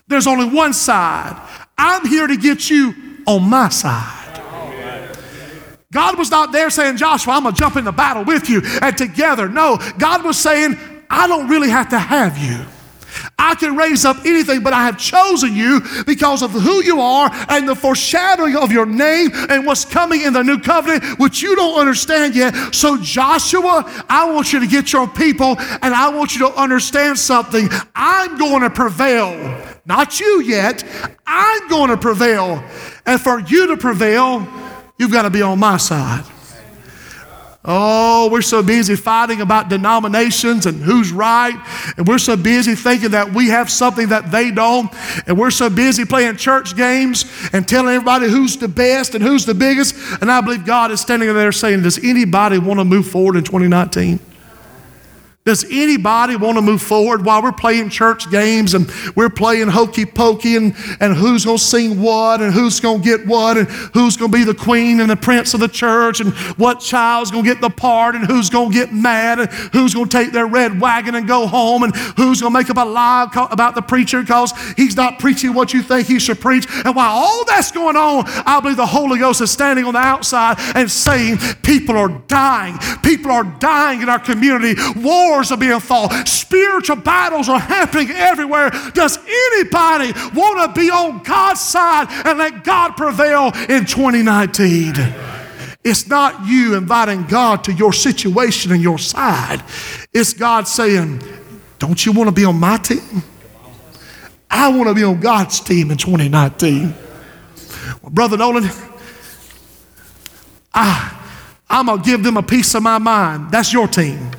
There's 0.08 0.28
only 0.28 0.50
one 0.50 0.74
side. 0.74 1.39
I'm 1.78 2.06
here 2.08 2.28
to 2.28 2.38
get 2.38 2.70
you 2.70 2.94
on 3.26 3.50
my 3.50 3.70
side. 3.70 4.23
God 5.94 6.18
was 6.18 6.32
not 6.32 6.52
there 6.52 6.70
saying, 6.70 6.98
Joshua, 6.98 7.34
I'm 7.34 7.44
going 7.44 7.56
to 7.56 7.60
jump 7.60 7.76
in 7.76 7.86
the 7.86 7.92
battle 7.92 8.24
with 8.24 8.50
you 8.50 8.62
and 8.82 8.98
together. 8.98 9.48
No, 9.48 9.78
God 9.98 10.24
was 10.24 10.38
saying, 10.38 10.78
I 11.10 11.28
don't 11.28 11.48
really 11.48 11.70
have 11.70 11.90
to 11.90 12.00
have 12.00 12.38
you. 12.38 12.66
I 13.38 13.56
can 13.56 13.76
raise 13.76 14.06
up 14.06 14.18
anything, 14.26 14.64
but 14.64 14.74
I 14.74 14.86
have 14.86 14.98
chosen 14.98 15.56
you 15.56 15.82
because 16.06 16.42
of 16.42 16.52
who 16.52 16.84
you 16.84 17.00
are 17.00 17.30
and 17.50 17.68
the 17.68 17.76
foreshadowing 17.76 18.56
of 18.56 18.72
your 18.72 18.86
name 18.86 19.30
and 19.34 19.66
what's 19.66 19.86
coming 19.86 20.22
in 20.22 20.34
the 20.34 20.44
new 20.44 20.60
covenant, 20.60 21.20
which 21.20 21.42
you 21.42 21.56
don't 21.56 21.80
understand 21.80 22.36
yet. 22.36 22.74
So, 22.74 22.98
Joshua, 22.98 23.84
I 24.10 24.32
want 24.32 24.54
you 24.54 24.60
to 24.60 24.68
get 24.68 24.92
your 24.94 25.08
people 25.08 25.56
and 25.60 25.94
I 25.94 26.10
want 26.10 26.34
you 26.34 26.50
to 26.50 26.56
understand 26.56 27.20
something. 27.20 27.70
I'm 27.96 28.38
going 28.38 28.62
to 28.62 28.70
prevail. 28.70 29.62
Not 29.86 30.20
you 30.20 30.42
yet. 30.42 30.84
I'm 31.28 31.68
going 31.68 31.90
to 31.90 31.98
prevail. 31.98 32.64
And 33.06 33.20
for 33.20 33.40
you 33.42 33.68
to 33.68 33.78
prevail, 33.78 34.48
You've 35.04 35.12
got 35.12 35.24
to 35.24 35.30
be 35.30 35.42
on 35.42 35.60
my 35.60 35.76
side. 35.76 36.24
Oh, 37.66 38.30
we're 38.32 38.42
so 38.42 38.63
busy 38.63 38.96
fighting 38.96 39.42
about 39.42 39.68
denominations 39.68 40.66
and 40.66 40.82
who's 40.82 41.12
right. 41.12 41.62
And 41.98 42.08
we're 42.08 42.20
so 42.20 42.38
busy 42.38 42.74
thinking 42.74 43.12
that 43.12 43.34
we 43.34 43.50
have 43.50 43.70
something 43.70 44.08
that 44.08 44.32
they 44.32 44.50
don't. 44.50 44.89
And 45.28 45.38
we're 45.38 45.52
so 45.52 45.70
busy 45.70 46.06
playing 46.06 46.38
church 46.38 46.78
games 46.78 47.26
and 47.52 47.68
telling 47.68 47.96
everybody 47.96 48.30
who's 48.30 48.56
the 48.56 48.70
best 48.70 49.13
and 49.13 49.22
who's 49.22 49.46
the 49.46 49.54
biggest. 49.54 49.94
And 50.22 50.32
I 50.32 50.39
believe 50.39 50.66
God 50.66 50.89
is 50.89 51.02
standing 51.02 51.34
there 51.34 51.52
saying, 51.52 51.82
Does 51.82 52.02
anybody 52.02 52.60
want 52.60 52.80
to 52.80 52.86
move 52.86 53.06
forward 53.06 53.36
in 53.36 53.44
2019? 53.44 54.22
Does 55.46 55.66
anybody 55.70 56.38
want 56.38 56.56
to 56.56 56.62
move 56.62 56.82
forward 56.82 57.26
while 57.26 57.44
we're 57.44 57.52
playing 57.52 57.90
church 57.90 58.32
games 58.32 58.74
and 58.74 58.90
we're 59.14 59.30
playing 59.30 59.68
hokey 59.68 60.06
pokey 60.06 60.56
and, 60.56 60.74
and 61.02 61.14
who's 61.14 61.44
going 61.44 61.58
to 61.58 61.64
sing 61.64 62.02
what 62.02 62.42
and 62.42 62.54
who's 62.54 62.80
going 62.80 63.02
to 63.02 63.06
get 63.06 63.28
what 63.28 63.58
and 63.58 63.68
who's 63.68 64.16
going 64.16 64.32
to 64.32 64.38
be 64.38 64.46
the 64.46 64.54
queen 64.54 65.02
and 65.02 65.10
the 65.10 65.18
prince 65.18 65.54
of 65.54 65.60
the 65.60 65.68
church 65.68 66.22
and 66.22 66.34
what 66.58 66.80
child's 66.80 67.30
going 67.30 67.44
to 67.44 67.50
get 67.50 67.60
the 67.60 67.70
part 67.70 68.16
and 68.16 68.26
who's 68.26 68.50
going 68.50 68.72
to 68.72 68.74
get 68.74 68.94
mad 68.94 69.38
and 69.42 69.52
who's 69.74 69.94
going 69.94 70.08
to 70.08 70.18
take 70.18 70.32
their 70.32 70.48
red 70.48 70.80
wagon 70.80 71.14
and 71.14 71.28
go 71.28 71.46
home 71.46 71.84
and 71.84 71.94
who's 72.16 72.40
going 72.40 72.54
to 72.54 72.58
make 72.58 72.70
up 72.70 72.78
a 72.78 72.90
lie 72.90 73.28
about 73.52 73.76
the 73.76 73.82
preacher 73.82 74.22
because 74.22 74.54
he's 74.78 74.96
not 74.96 75.20
preaching 75.20 75.54
what 75.54 75.74
you 75.74 75.84
think 75.84 76.08
he 76.08 76.20
should 76.20 76.40
preach. 76.40 76.66
And 76.86 76.96
while 76.96 77.12
all 77.12 77.44
that's 77.44 77.70
going 77.70 77.98
on, 77.98 78.24
I 78.46 78.62
believe 78.62 78.78
the 78.78 78.86
Holy 78.86 79.20
Ghost 79.20 79.42
is 79.42 79.52
standing 79.52 79.84
on 79.84 79.94
the 79.94 80.00
outside 80.00 80.56
and 80.74 80.90
saying, 80.90 81.38
People 81.64 81.98
are 81.98 82.24
dying. 82.28 82.78
People 83.04 83.32
are 83.32 83.44
dying 83.60 84.02
in 84.02 84.08
our 84.08 84.20
community. 84.20 84.76
War 84.96 85.33
wars 85.34 85.52
are 85.52 85.58
being 85.58 85.80
fought, 85.80 86.28
spiritual 86.28 86.98
battles 86.98 87.50
are 87.50 87.60
happening 87.60 88.12
everywhere. 88.12 88.69
Does 88.93 89.17
anybody 89.17 90.13
want 90.34 90.76
to 90.76 90.80
be 90.80 90.89
on 90.91 91.24
God's 91.24 91.62
side 91.62 92.08
and 92.26 92.38
let 92.38 92.63
God 92.63 92.91
prevail 92.91 93.52
in 93.69 93.86
2019? 93.86 94.93
It's 95.84 96.08
not 96.08 96.46
you 96.46 96.76
inviting 96.76 97.24
God 97.24 97.63
to 97.65 97.74
your 97.74 97.91
situation 97.91 98.72
and 98.72 98.82
your 98.82 99.00
side. 99.00 99.63
It's 100.13 100.34
God 100.34 100.67
saying, 100.67 101.22
Don't 101.80 102.06
you 102.06 102.12
want 102.13 102.30
to 102.30 102.34
be 102.34 102.46
on 102.46 102.60
my 102.60 102.78
team? 102.78 103.24
I 104.50 104.69
want 104.69 104.88
to 104.88 104.93
be 104.93 105.04
on 105.04 105.19
God's 105.19 105.60
team 105.60 105.91
in 105.91 105.98
2019. 105.98 106.93
Well, 108.02 108.12
Brother 108.12 108.38
Nolan, 108.38 108.69
I, 110.74 111.19
I'm 111.69 111.88
going 111.88 112.02
to 112.02 112.06
give 112.06 112.24
them 112.24 112.38
a 112.38 112.43
piece 112.43 112.76
of 112.76 112.84
my 112.84 113.00
mind. 113.00 113.52
That's 113.52 113.74
your 113.74 113.88
team. 113.88 114.32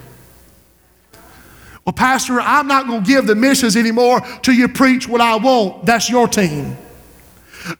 Well, 1.84 1.92
Pastor, 1.92 2.40
I'm 2.40 2.66
not 2.66 2.86
going 2.86 3.02
to 3.02 3.06
give 3.06 3.26
the 3.26 3.34
missions 3.34 3.76
anymore 3.76 4.20
till 4.42 4.54
you 4.54 4.68
preach 4.68 5.06
what 5.06 5.20
I 5.20 5.36
want. 5.36 5.84
That's 5.84 6.08
your 6.08 6.26
team. 6.26 6.76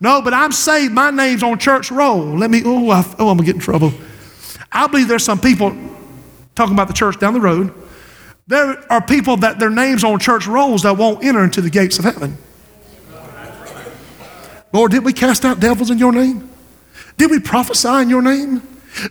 No, 0.00 0.20
but 0.22 0.34
I'm 0.34 0.52
saved. 0.52 0.92
My 0.92 1.10
name's 1.10 1.42
on 1.42 1.58
church 1.58 1.90
roll. 1.90 2.36
Let 2.36 2.50
me, 2.50 2.62
oh, 2.64 2.90
I, 2.90 3.00
oh 3.18 3.28
I'm 3.30 3.36
going 3.36 3.38
to 3.38 3.44
get 3.44 3.54
in 3.54 3.60
trouble. 3.60 3.92
I 4.70 4.86
believe 4.86 5.08
there's 5.08 5.24
some 5.24 5.40
people 5.40 5.74
talking 6.54 6.74
about 6.74 6.88
the 6.88 6.94
church 6.94 7.18
down 7.18 7.32
the 7.32 7.40
road. 7.40 7.72
There 8.46 8.92
are 8.92 9.00
people 9.00 9.38
that 9.38 9.58
their 9.58 9.70
names 9.70 10.04
on 10.04 10.18
church 10.18 10.46
rolls 10.46 10.82
that 10.82 10.96
won't 10.96 11.24
enter 11.24 11.42
into 11.42 11.62
the 11.62 11.70
gates 11.70 11.98
of 11.98 12.04
heaven. 12.04 12.36
Lord, 14.72 14.90
did 14.90 15.04
we 15.04 15.12
cast 15.12 15.44
out 15.44 15.60
devils 15.60 15.90
in 15.90 15.98
your 15.98 16.12
name? 16.12 16.50
Did 17.16 17.30
we 17.30 17.38
prophesy 17.38 18.02
in 18.02 18.10
your 18.10 18.22
name? 18.22 18.60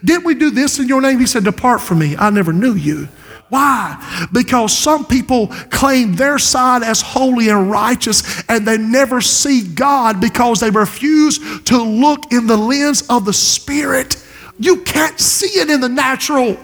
Did 0.03 0.23
we 0.23 0.36
do 0.36 0.51
this 0.51 0.77
in 0.77 0.88
your 0.88 1.01
name? 1.01 1.19
He 1.19 1.25
said, 1.25 1.45
Depart 1.45 1.82
from 1.82 1.99
me. 1.99 2.15
I 2.17 2.29
never 2.29 2.53
knew 2.53 2.73
you. 2.73 3.08
Why? 3.49 4.27
Because 4.32 4.75
some 4.75 5.06
people 5.06 5.47
claim 5.69 6.15
their 6.15 6.39
side 6.39 6.82
as 6.84 7.01
holy 7.01 7.49
and 7.49 7.69
righteous 7.69 8.43
and 8.49 8.67
they 8.67 8.77
never 8.77 9.21
see 9.21 9.67
God 9.67 10.19
because 10.19 10.60
they 10.60 10.69
refuse 10.69 11.62
to 11.63 11.77
look 11.77 12.32
in 12.32 12.47
the 12.47 12.58
lens 12.58 13.03
of 13.10 13.25
the 13.25 13.34
Spirit. 13.34 14.23
You 14.60 14.82
can't 14.84 15.19
see 15.19 15.60
it 15.60 15.69
in 15.69 15.82
the 15.82 15.89
natural. 15.89 16.58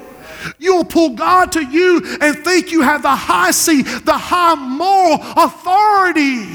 You'll 0.58 0.86
pull 0.86 1.12
God 1.12 1.52
to 1.54 1.64
you 1.64 2.02
and 2.22 2.38
think 2.40 2.72
you 2.72 2.82
have 2.82 3.02
the 3.02 3.16
high 3.16 3.52
seat, 3.52 3.84
the 4.06 4.18
high 4.18 4.56
moral 4.56 5.20
authority. 5.22 6.46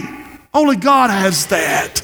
Only 0.53 0.77
God 0.77 1.11
has 1.11 1.47
that. 1.47 2.04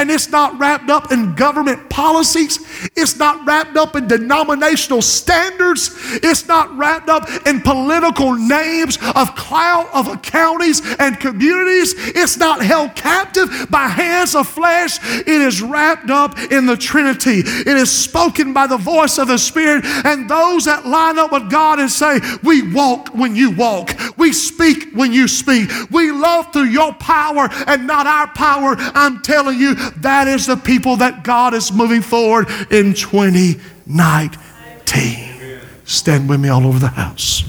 And 0.00 0.10
it's 0.10 0.30
not 0.30 0.58
wrapped 0.58 0.88
up 0.88 1.12
in 1.12 1.34
government 1.34 1.90
policies. 1.90 2.58
It's 2.96 3.18
not 3.18 3.46
wrapped 3.46 3.76
up 3.76 3.96
in 3.96 4.08
denominational 4.08 5.02
standards. 5.02 5.90
It's 6.22 6.48
not 6.48 6.74
wrapped 6.74 7.10
up 7.10 7.28
in 7.46 7.60
political 7.60 8.32
names 8.34 8.96
of 9.14 9.36
clout 9.36 9.90
of 9.92 10.22
counties 10.22 10.80
and 10.98 11.20
communities. 11.20 11.92
It's 11.98 12.38
not 12.38 12.62
held 12.62 12.94
captive 12.94 13.66
by 13.68 13.88
hands 13.88 14.34
of 14.34 14.48
flesh. 14.48 14.98
It 15.02 15.28
is 15.28 15.60
wrapped 15.60 16.08
up 16.08 16.38
in 16.50 16.64
the 16.64 16.78
Trinity. 16.78 17.40
It 17.40 17.66
is 17.66 17.90
spoken 17.90 18.54
by 18.54 18.68
the 18.68 18.78
voice 18.78 19.18
of 19.18 19.28
the 19.28 19.36
Spirit. 19.36 19.84
And 19.84 20.30
those 20.30 20.64
that 20.64 20.86
line 20.86 21.18
up 21.18 21.30
with 21.30 21.50
God 21.50 21.78
and 21.78 21.90
say, 21.90 22.20
We 22.42 22.72
walk 22.72 23.08
when 23.14 23.36
you 23.36 23.50
walk, 23.50 23.90
we 24.20 24.32
speak 24.32 24.92
when 24.92 25.12
you 25.12 25.26
speak, 25.26 25.70
we 25.90 26.12
love 26.12 26.52
through 26.52 26.64
your 26.64 26.92
power 26.92 27.48
and 27.66 27.86
not 27.86 28.06
our 28.06 28.26
power. 28.28 28.76
I'm 28.78 29.22
telling 29.22 29.58
you, 29.58 29.74
that 29.74 30.28
is 30.28 30.46
the 30.46 30.56
people 30.56 30.96
that 30.96 31.24
God 31.24 31.54
is 31.54 31.72
moving 31.72 32.02
forward 32.02 32.48
in 32.70 32.92
2019. 32.94 35.60
Stand 35.84 36.28
with 36.28 36.38
me 36.38 36.50
all 36.50 36.66
over 36.66 36.78
the 36.78 36.88
house. 36.88 37.44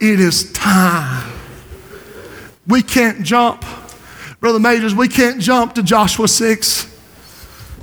It 0.00 0.20
is 0.20 0.52
time. 0.52 1.32
We 2.68 2.82
can't 2.82 3.22
jump, 3.22 3.64
Brother 4.40 4.60
Majors, 4.60 4.94
we 4.94 5.08
can't 5.08 5.40
jump 5.40 5.74
to 5.74 5.82
Joshua 5.82 6.28
6 6.28 6.94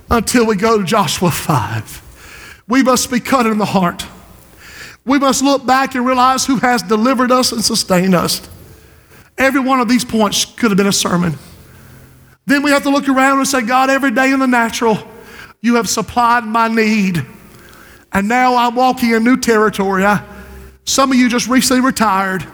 until 0.10 0.46
we 0.46 0.56
go 0.56 0.78
to 0.78 0.84
Joshua 0.84 1.32
5. 1.32 2.64
We 2.68 2.84
must 2.84 3.12
be 3.12 3.20
cut 3.20 3.46
in 3.46 3.58
the 3.58 3.66
heart. 3.66 4.06
We 5.06 5.20
must 5.20 5.44
look 5.44 5.66
back 5.66 5.96
and 5.96 6.06
realize 6.06 6.46
who 6.46 6.58
has 6.58 6.82
delivered 6.82 7.32
us 7.32 7.52
and 7.52 7.64
sustained 7.64 8.16
us. 8.16 8.48
Every 9.38 9.60
one 9.60 9.80
of 9.80 9.90
these 9.90 10.06
points 10.06 10.46
could 10.46 10.72
have 10.72 10.78
been 10.78 10.88
a 10.88 10.94
sermon. 10.94 11.36
Then 12.46 12.64
we 12.64 12.72
have 12.72 12.84
to 12.84 12.90
look 12.90 13.08
around 13.08 13.40
and 13.40 13.48
say, 13.48 13.62
God, 13.62 13.90
every 13.90 14.12
day 14.12 14.32
in 14.32 14.40
the 14.40 14.48
natural, 14.48 14.98
you 15.62 15.76
have 15.76 15.90
supplied 15.90 16.46
my 16.46 16.68
need. 16.68 17.26
And 18.12 18.28
now 18.28 18.56
I'm 18.56 18.76
walking 18.76 19.12
in 19.12 19.24
new 19.24 19.38
territory. 19.38 20.06
I, 20.06 20.24
some 20.86 21.12
of 21.12 21.18
you 21.18 21.30
just 21.30 21.48
recently 21.48 21.82
retired. 21.82 22.46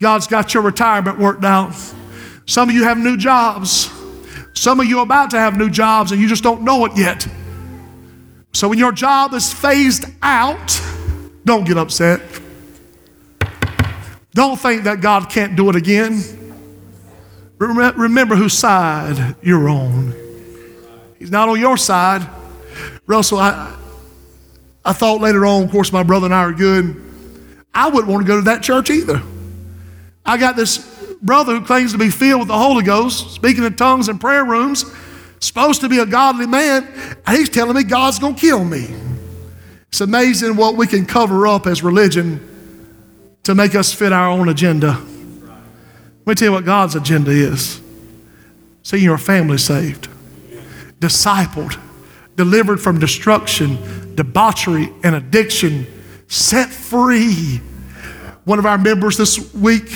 God's 0.00 0.26
got 0.26 0.54
your 0.54 0.62
retirement 0.62 1.18
worked 1.18 1.44
out. 1.44 1.74
Some 2.46 2.68
of 2.68 2.74
you 2.74 2.84
have 2.84 2.98
new 2.98 3.16
jobs. 3.16 3.90
Some 4.54 4.78
of 4.80 4.86
you 4.86 5.00
are 5.00 5.02
about 5.02 5.30
to 5.30 5.38
have 5.38 5.56
new 5.56 5.68
jobs 5.68 6.12
and 6.12 6.20
you 6.20 6.28
just 6.28 6.42
don't 6.42 6.62
know 6.62 6.84
it 6.84 6.96
yet. 6.96 7.26
So 8.52 8.68
when 8.68 8.78
your 8.78 8.92
job 8.92 9.34
is 9.34 9.52
phased 9.52 10.04
out, 10.22 10.80
don't 11.46 11.64
get 11.64 11.78
upset. 11.78 12.20
Don't 14.34 14.58
think 14.58 14.82
that 14.82 15.00
God 15.00 15.30
can't 15.30 15.56
do 15.56 15.70
it 15.70 15.76
again. 15.76 16.22
Remember 17.58 18.34
whose 18.34 18.52
side 18.52 19.36
you're 19.40 19.68
on. 19.68 20.12
He's 21.18 21.30
not 21.30 21.48
on 21.48 21.58
your 21.58 21.78
side. 21.78 22.28
Russell, 23.06 23.38
I, 23.38 23.74
I 24.84 24.92
thought 24.92 25.20
later 25.20 25.46
on, 25.46 25.62
of 25.62 25.70
course, 25.70 25.92
my 25.92 26.02
brother 26.02 26.26
and 26.26 26.34
I 26.34 26.40
are 26.40 26.52
good. 26.52 27.02
I 27.72 27.88
wouldn't 27.88 28.12
want 28.12 28.26
to 28.26 28.28
go 28.28 28.36
to 28.36 28.44
that 28.46 28.62
church 28.62 28.90
either. 28.90 29.22
I 30.24 30.36
got 30.36 30.56
this 30.56 30.78
brother 31.22 31.54
who 31.54 31.64
claims 31.64 31.92
to 31.92 31.98
be 31.98 32.10
filled 32.10 32.40
with 32.40 32.48
the 32.48 32.58
Holy 32.58 32.82
Ghost, 32.82 33.30
speaking 33.30 33.64
in 33.64 33.76
tongues 33.76 34.08
in 34.08 34.18
prayer 34.18 34.44
rooms, 34.44 34.84
supposed 35.40 35.80
to 35.82 35.88
be 35.88 36.00
a 36.00 36.06
godly 36.06 36.46
man, 36.46 36.86
and 37.26 37.38
he's 37.38 37.48
telling 37.48 37.76
me 37.76 37.84
God's 37.84 38.18
going 38.18 38.34
to 38.34 38.40
kill 38.40 38.64
me. 38.64 38.88
It's 39.88 40.00
amazing 40.00 40.56
what 40.56 40.76
we 40.76 40.86
can 40.86 41.06
cover 41.06 41.46
up 41.46 41.66
as 41.66 41.82
religion 41.82 42.40
to 43.44 43.54
make 43.54 43.74
us 43.74 43.92
fit 43.92 44.12
our 44.12 44.28
own 44.28 44.48
agenda. 44.48 44.92
Let 44.92 46.26
me 46.26 46.34
tell 46.34 46.48
you 46.48 46.52
what 46.52 46.64
God's 46.64 46.94
agenda 46.96 47.30
is 47.30 47.80
seeing 48.82 49.02
your 49.02 49.18
family 49.18 49.58
saved, 49.58 50.08
discipled, 51.00 51.76
delivered 52.36 52.80
from 52.80 53.00
destruction, 53.00 54.14
debauchery, 54.14 54.92
and 55.02 55.16
addiction, 55.16 55.84
set 56.28 56.68
free. 56.68 57.60
One 58.44 58.60
of 58.60 58.66
our 58.66 58.78
members 58.78 59.16
this 59.16 59.52
week 59.54 59.88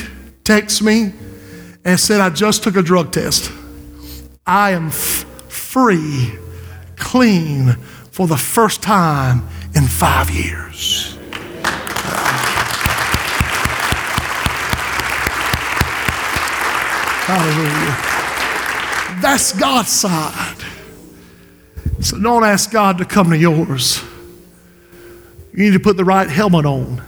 texted 0.42 0.82
me 0.82 1.12
and 1.84 2.00
said, 2.00 2.20
I 2.20 2.30
just 2.30 2.64
took 2.64 2.74
a 2.74 2.82
drug 2.82 3.12
test. 3.12 3.52
I 4.44 4.72
am 4.72 4.88
f- 4.88 5.24
free, 5.48 6.32
clean 6.96 7.74
for 8.10 8.26
the 8.26 8.36
first 8.36 8.82
time 8.82 9.46
in 9.74 9.86
five 9.86 10.30
years. 10.30 11.16
Hallelujah. 17.26 17.96
That's 19.22 19.52
God's 19.52 19.90
side. 19.90 20.56
So 22.00 22.20
don't 22.20 22.44
ask 22.44 22.70
God 22.72 22.98
to 22.98 23.04
come 23.04 23.30
to 23.30 23.36
yours. 23.36 24.02
You 25.52 25.64
need 25.64 25.72
to 25.72 25.80
put 25.80 25.96
the 25.96 26.04
right 26.04 26.28
helmet 26.28 26.64
on 26.64 27.02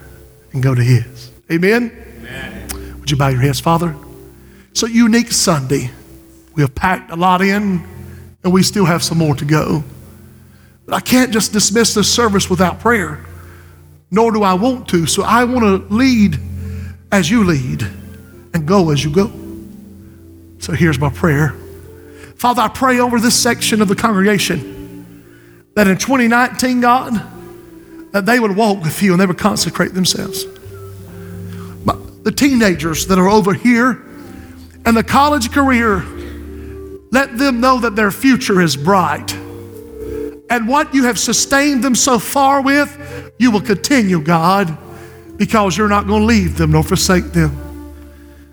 and 0.52 0.62
go 0.62 0.74
to 0.74 0.82
His. 0.82 1.30
Amen? 1.50 1.90
Amen. 2.18 3.00
Would 3.00 3.10
you 3.10 3.16
bow 3.16 3.28
your 3.28 3.40
heads, 3.40 3.60
Father? 3.60 3.96
So, 4.74 4.86
unique 4.86 5.32
Sunday. 5.32 5.90
We 6.54 6.62
have 6.62 6.74
packed 6.74 7.10
a 7.10 7.16
lot 7.16 7.40
in, 7.40 7.84
and 8.44 8.52
we 8.52 8.62
still 8.62 8.84
have 8.84 9.02
some 9.02 9.18
more 9.18 9.34
to 9.34 9.44
go. 9.44 9.84
I 10.92 11.00
can't 11.00 11.32
just 11.32 11.52
dismiss 11.52 11.94
this 11.94 12.12
service 12.12 12.50
without 12.50 12.80
prayer, 12.80 13.24
nor 14.10 14.30
do 14.30 14.42
I 14.42 14.54
want 14.54 14.88
to. 14.88 15.06
So, 15.06 15.22
I 15.22 15.44
want 15.44 15.60
to 15.88 15.94
lead 15.94 16.38
as 17.10 17.30
you 17.30 17.44
lead 17.44 17.82
and 18.54 18.66
go 18.66 18.90
as 18.90 19.04
you 19.04 19.10
go. 19.10 19.30
So 20.58 20.72
here's 20.72 20.98
my 20.98 21.10
prayer. 21.10 21.50
Father, 22.36 22.62
I 22.62 22.68
pray 22.68 22.98
over 23.00 23.20
this 23.20 23.40
section 23.40 23.82
of 23.82 23.88
the 23.88 23.94
congregation 23.94 25.26
that 25.74 25.86
in 25.86 25.98
2019, 25.98 26.80
God, 26.80 27.14
that 28.12 28.26
they 28.26 28.38
would 28.38 28.56
walk 28.56 28.82
with 28.82 29.02
you 29.02 29.12
and 29.12 29.20
they 29.20 29.26
would 29.26 29.38
consecrate 29.38 29.94
themselves. 29.94 30.44
But 31.84 32.24
the 32.24 32.32
teenagers 32.32 33.06
that 33.08 33.18
are 33.18 33.28
over 33.28 33.54
here 33.54 34.04
and 34.84 34.96
the 34.96 35.04
college 35.04 35.50
career, 35.50 36.04
let 37.10 37.36
them 37.38 37.60
know 37.60 37.80
that 37.80 37.96
their 37.96 38.10
future 38.10 38.60
is 38.60 38.76
bright. 38.76 39.36
And 40.52 40.68
what 40.68 40.92
you 40.92 41.04
have 41.04 41.18
sustained 41.18 41.82
them 41.82 41.94
so 41.94 42.18
far 42.18 42.60
with, 42.60 43.32
you 43.38 43.50
will 43.50 43.62
continue, 43.62 44.20
God, 44.20 44.76
because 45.38 45.78
you're 45.78 45.88
not 45.88 46.06
going 46.06 46.20
to 46.20 46.26
leave 46.26 46.58
them 46.58 46.72
nor 46.72 46.82
forsake 46.82 47.32
them. 47.32 47.56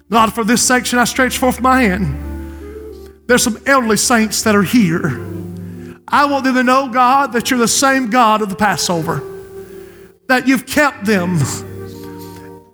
God, 0.10 0.34
for 0.34 0.46
this 0.46 0.66
section, 0.66 0.98
I 0.98 1.04
stretch 1.04 1.38
forth 1.38 1.60
my 1.60 1.82
hand. 1.82 3.20
There's 3.28 3.44
some 3.44 3.60
elderly 3.66 3.98
saints 3.98 4.44
that 4.44 4.56
are 4.56 4.64
here. 4.64 5.10
I 6.08 6.24
want 6.24 6.46
them 6.46 6.56
to 6.56 6.64
know, 6.64 6.88
God, 6.88 7.34
that 7.34 7.52
you're 7.52 7.60
the 7.60 7.68
same 7.68 8.10
God 8.10 8.42
of 8.42 8.50
the 8.50 8.56
Passover, 8.56 9.22
that 10.30 10.48
you've 10.48 10.66
kept 10.66 11.04
them, 11.04 11.38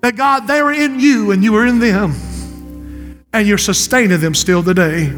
that 0.04 0.14
God, 0.16 0.46
they 0.46 0.62
were 0.62 0.72
in 0.72 1.00
you 1.00 1.32
and 1.32 1.44
you 1.44 1.52
were 1.52 1.66
in 1.66 1.80
them, 1.80 2.14
and 3.34 3.48
you're 3.48 3.58
sustaining 3.58 4.20
them 4.20 4.36
still 4.36 4.62
today. 4.62 5.12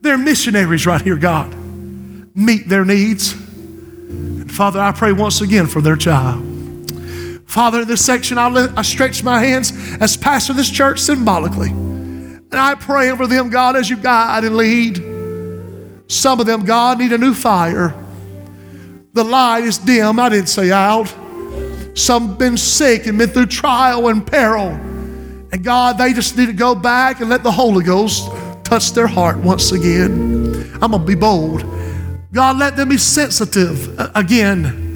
They're 0.00 0.18
missionaries 0.18 0.88
right 0.88 1.00
here, 1.00 1.16
God. 1.16 1.54
Meet 2.38 2.68
their 2.68 2.84
needs. 2.84 3.32
And 3.32 4.50
Father, 4.50 4.78
I 4.78 4.92
pray 4.92 5.10
once 5.12 5.40
again 5.40 5.66
for 5.66 5.80
their 5.80 5.96
child. 5.96 6.44
Father, 7.46 7.82
in 7.82 7.88
this 7.88 8.04
section, 8.04 8.38
I, 8.38 8.68
I 8.76 8.82
stretch 8.82 9.24
my 9.24 9.40
hands 9.40 9.72
as 10.00 10.16
pastor 10.16 10.52
of 10.52 10.56
this 10.56 10.70
church 10.70 11.00
symbolically. 11.00 11.70
And 11.70 12.54
I 12.54 12.76
pray 12.76 13.10
over 13.10 13.26
them, 13.26 13.50
God, 13.50 13.74
as 13.74 13.90
you 13.90 13.96
guide 13.96 14.44
and 14.44 14.56
lead. 14.56 15.02
Some 16.06 16.38
of 16.38 16.46
them, 16.46 16.64
God, 16.64 17.00
need 17.00 17.12
a 17.12 17.18
new 17.18 17.34
fire. 17.34 17.92
The 19.14 19.24
light 19.24 19.64
is 19.64 19.78
dim, 19.78 20.20
I 20.20 20.28
didn't 20.28 20.46
say 20.46 20.70
out. 20.70 21.12
Some 21.94 22.36
been 22.36 22.56
sick 22.56 23.08
and 23.08 23.18
been 23.18 23.30
through 23.30 23.46
trial 23.46 24.06
and 24.06 24.24
peril. 24.24 24.68
And 25.50 25.64
God, 25.64 25.98
they 25.98 26.12
just 26.12 26.36
need 26.36 26.46
to 26.46 26.52
go 26.52 26.76
back 26.76 27.18
and 27.20 27.28
let 27.28 27.42
the 27.42 27.50
Holy 27.50 27.84
Ghost 27.84 28.30
touch 28.62 28.92
their 28.92 29.08
heart 29.08 29.38
once 29.38 29.72
again. 29.72 30.78
I'm 30.80 30.92
going 30.92 31.02
to 31.02 31.06
be 31.06 31.16
bold. 31.16 31.62
God, 32.32 32.58
let 32.58 32.76
them 32.76 32.90
be 32.90 32.98
sensitive 32.98 33.98
uh, 33.98 34.10
again 34.14 34.88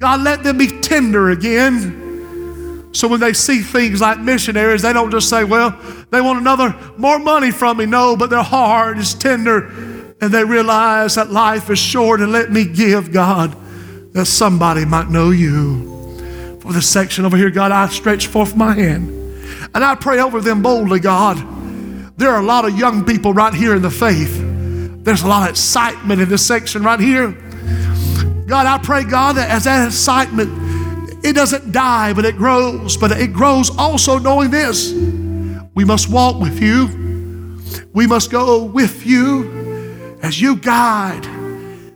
God, 0.00 0.22
let 0.22 0.42
them 0.42 0.56
be 0.56 0.66
tender 0.66 1.28
again. 1.28 2.88
So 2.92 3.06
when 3.06 3.20
they 3.20 3.34
see 3.34 3.60
things 3.60 4.00
like 4.00 4.18
missionaries, 4.18 4.80
they 4.80 4.94
don't 4.94 5.10
just 5.10 5.28
say, 5.28 5.44
well, 5.44 5.78
they 6.10 6.22
want 6.22 6.40
another, 6.40 6.74
more 6.96 7.18
money 7.18 7.50
from 7.50 7.76
me. 7.76 7.86
No, 7.86 8.16
but 8.16 8.30
their 8.30 8.42
heart 8.42 8.96
is 8.98 9.14
tender 9.14 9.66
and 10.22 10.32
they 10.32 10.42
realize 10.42 11.14
that 11.16 11.30
life 11.30 11.68
is 11.68 11.78
short 11.78 12.20
and 12.20 12.32
let 12.32 12.50
me 12.50 12.64
give, 12.64 13.12
God, 13.12 13.54
that 14.14 14.24
somebody 14.24 14.86
might 14.86 15.10
know 15.10 15.30
you. 15.30 15.88
For 16.60 16.72
this 16.72 16.88
section 16.88 17.26
over 17.26 17.36
here, 17.36 17.50
God, 17.50 17.70
I 17.70 17.86
stretch 17.88 18.26
forth 18.26 18.56
my 18.56 18.72
hand 18.72 19.10
and 19.74 19.84
I 19.84 19.94
pray 19.94 20.18
over 20.18 20.40
them 20.40 20.62
boldly, 20.62 21.00
God. 21.00 21.36
There 22.16 22.30
are 22.30 22.40
a 22.40 22.44
lot 22.44 22.64
of 22.64 22.78
young 22.78 23.04
people 23.04 23.34
right 23.34 23.52
here 23.52 23.76
in 23.76 23.82
the 23.82 23.90
faith. 23.90 24.49
There's 25.02 25.22
a 25.22 25.28
lot 25.28 25.44
of 25.44 25.50
excitement 25.50 26.20
in 26.20 26.28
this 26.28 26.44
section 26.44 26.82
right 26.82 27.00
here. 27.00 27.32
God, 28.46 28.66
I 28.66 28.78
pray, 28.82 29.04
God, 29.04 29.36
that 29.36 29.48
as 29.48 29.64
that 29.64 29.86
excitement, 29.86 31.24
it 31.24 31.34
doesn't 31.34 31.72
die, 31.72 32.12
but 32.12 32.24
it 32.24 32.36
grows. 32.36 32.96
But 32.96 33.12
it 33.12 33.32
grows 33.32 33.70
also 33.76 34.18
knowing 34.18 34.50
this 34.50 34.92
we 35.74 35.84
must 35.84 36.10
walk 36.10 36.40
with 36.40 36.60
you. 36.60 37.60
We 37.92 38.06
must 38.06 38.30
go 38.30 38.64
with 38.64 39.06
you 39.06 40.18
as 40.22 40.40
you 40.40 40.56
guide, 40.56 41.26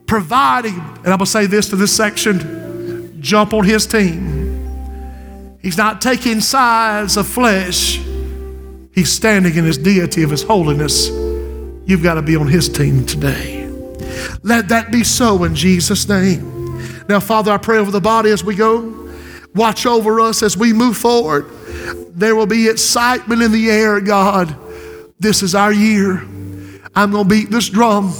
providing. 0.06 0.74
And 0.74 1.08
I'm 1.08 1.18
going 1.18 1.18
to 1.18 1.26
say 1.26 1.46
this 1.46 1.68
to 1.70 1.76
this 1.76 1.94
section 1.94 3.20
jump 3.20 3.52
on 3.52 3.64
his 3.64 3.86
team. 3.86 5.58
He's 5.60 5.78
not 5.78 6.00
taking 6.00 6.40
sides 6.40 7.16
of 7.16 7.26
flesh, 7.26 7.98
he's 8.92 9.10
standing 9.10 9.56
in 9.56 9.64
his 9.64 9.78
deity 9.78 10.22
of 10.22 10.30
his 10.30 10.42
holiness. 10.42 11.23
You've 11.86 12.02
got 12.02 12.14
to 12.14 12.22
be 12.22 12.36
on 12.36 12.48
his 12.48 12.68
team 12.68 13.04
today. 13.04 13.68
Let 14.42 14.68
that 14.68 14.90
be 14.90 15.04
so 15.04 15.44
in 15.44 15.54
Jesus' 15.54 16.08
name. 16.08 16.78
Now, 17.08 17.20
Father, 17.20 17.52
I 17.52 17.58
pray 17.58 17.78
over 17.78 17.90
the 17.90 18.00
body 18.00 18.30
as 18.30 18.42
we 18.42 18.54
go. 18.54 19.10
Watch 19.54 19.86
over 19.86 20.20
us 20.20 20.42
as 20.42 20.56
we 20.56 20.72
move 20.72 20.96
forward. 20.96 21.46
There 22.10 22.34
will 22.34 22.46
be 22.46 22.68
excitement 22.68 23.42
in 23.42 23.52
the 23.52 23.70
air, 23.70 24.00
God. 24.00 24.56
This 25.18 25.42
is 25.42 25.54
our 25.54 25.72
year. 25.72 26.22
I'm 26.94 27.10
going 27.10 27.24
to 27.24 27.28
beat 27.28 27.50
this 27.50 27.68
drum. 27.68 28.12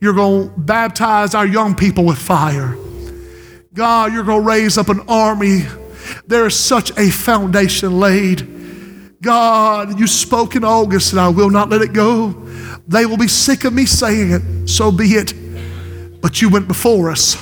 You're 0.00 0.14
going 0.14 0.48
to 0.48 0.60
baptize 0.60 1.34
our 1.34 1.46
young 1.46 1.74
people 1.74 2.04
with 2.04 2.18
fire. 2.18 2.76
God, 3.72 4.12
you're 4.12 4.24
going 4.24 4.42
to 4.42 4.48
raise 4.48 4.76
up 4.76 4.88
an 4.88 5.00
army. 5.08 5.62
There 6.26 6.46
is 6.46 6.58
such 6.58 6.90
a 6.98 7.10
foundation 7.10 7.98
laid. 7.98 9.20
God, 9.22 9.98
you 9.98 10.06
spoke 10.06 10.54
in 10.54 10.64
August, 10.64 11.12
and 11.12 11.20
I 11.20 11.28
will 11.28 11.50
not 11.50 11.70
let 11.70 11.80
it 11.80 11.92
go. 11.92 12.32
They 12.86 13.06
will 13.06 13.16
be 13.16 13.28
sick 13.28 13.64
of 13.64 13.72
me 13.72 13.86
saying 13.86 14.32
it, 14.32 14.68
so 14.68 14.92
be 14.92 15.14
it. 15.14 15.32
But 16.20 16.42
you 16.42 16.48
went 16.48 16.68
before 16.68 17.10
us. 17.10 17.36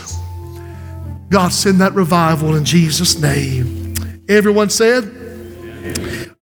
God, 1.30 1.52
send 1.52 1.80
that 1.80 1.94
revival 1.94 2.56
in 2.56 2.64
Jesus' 2.64 3.18
name. 3.18 3.94
Everyone 4.28 4.70
said, 4.70 5.04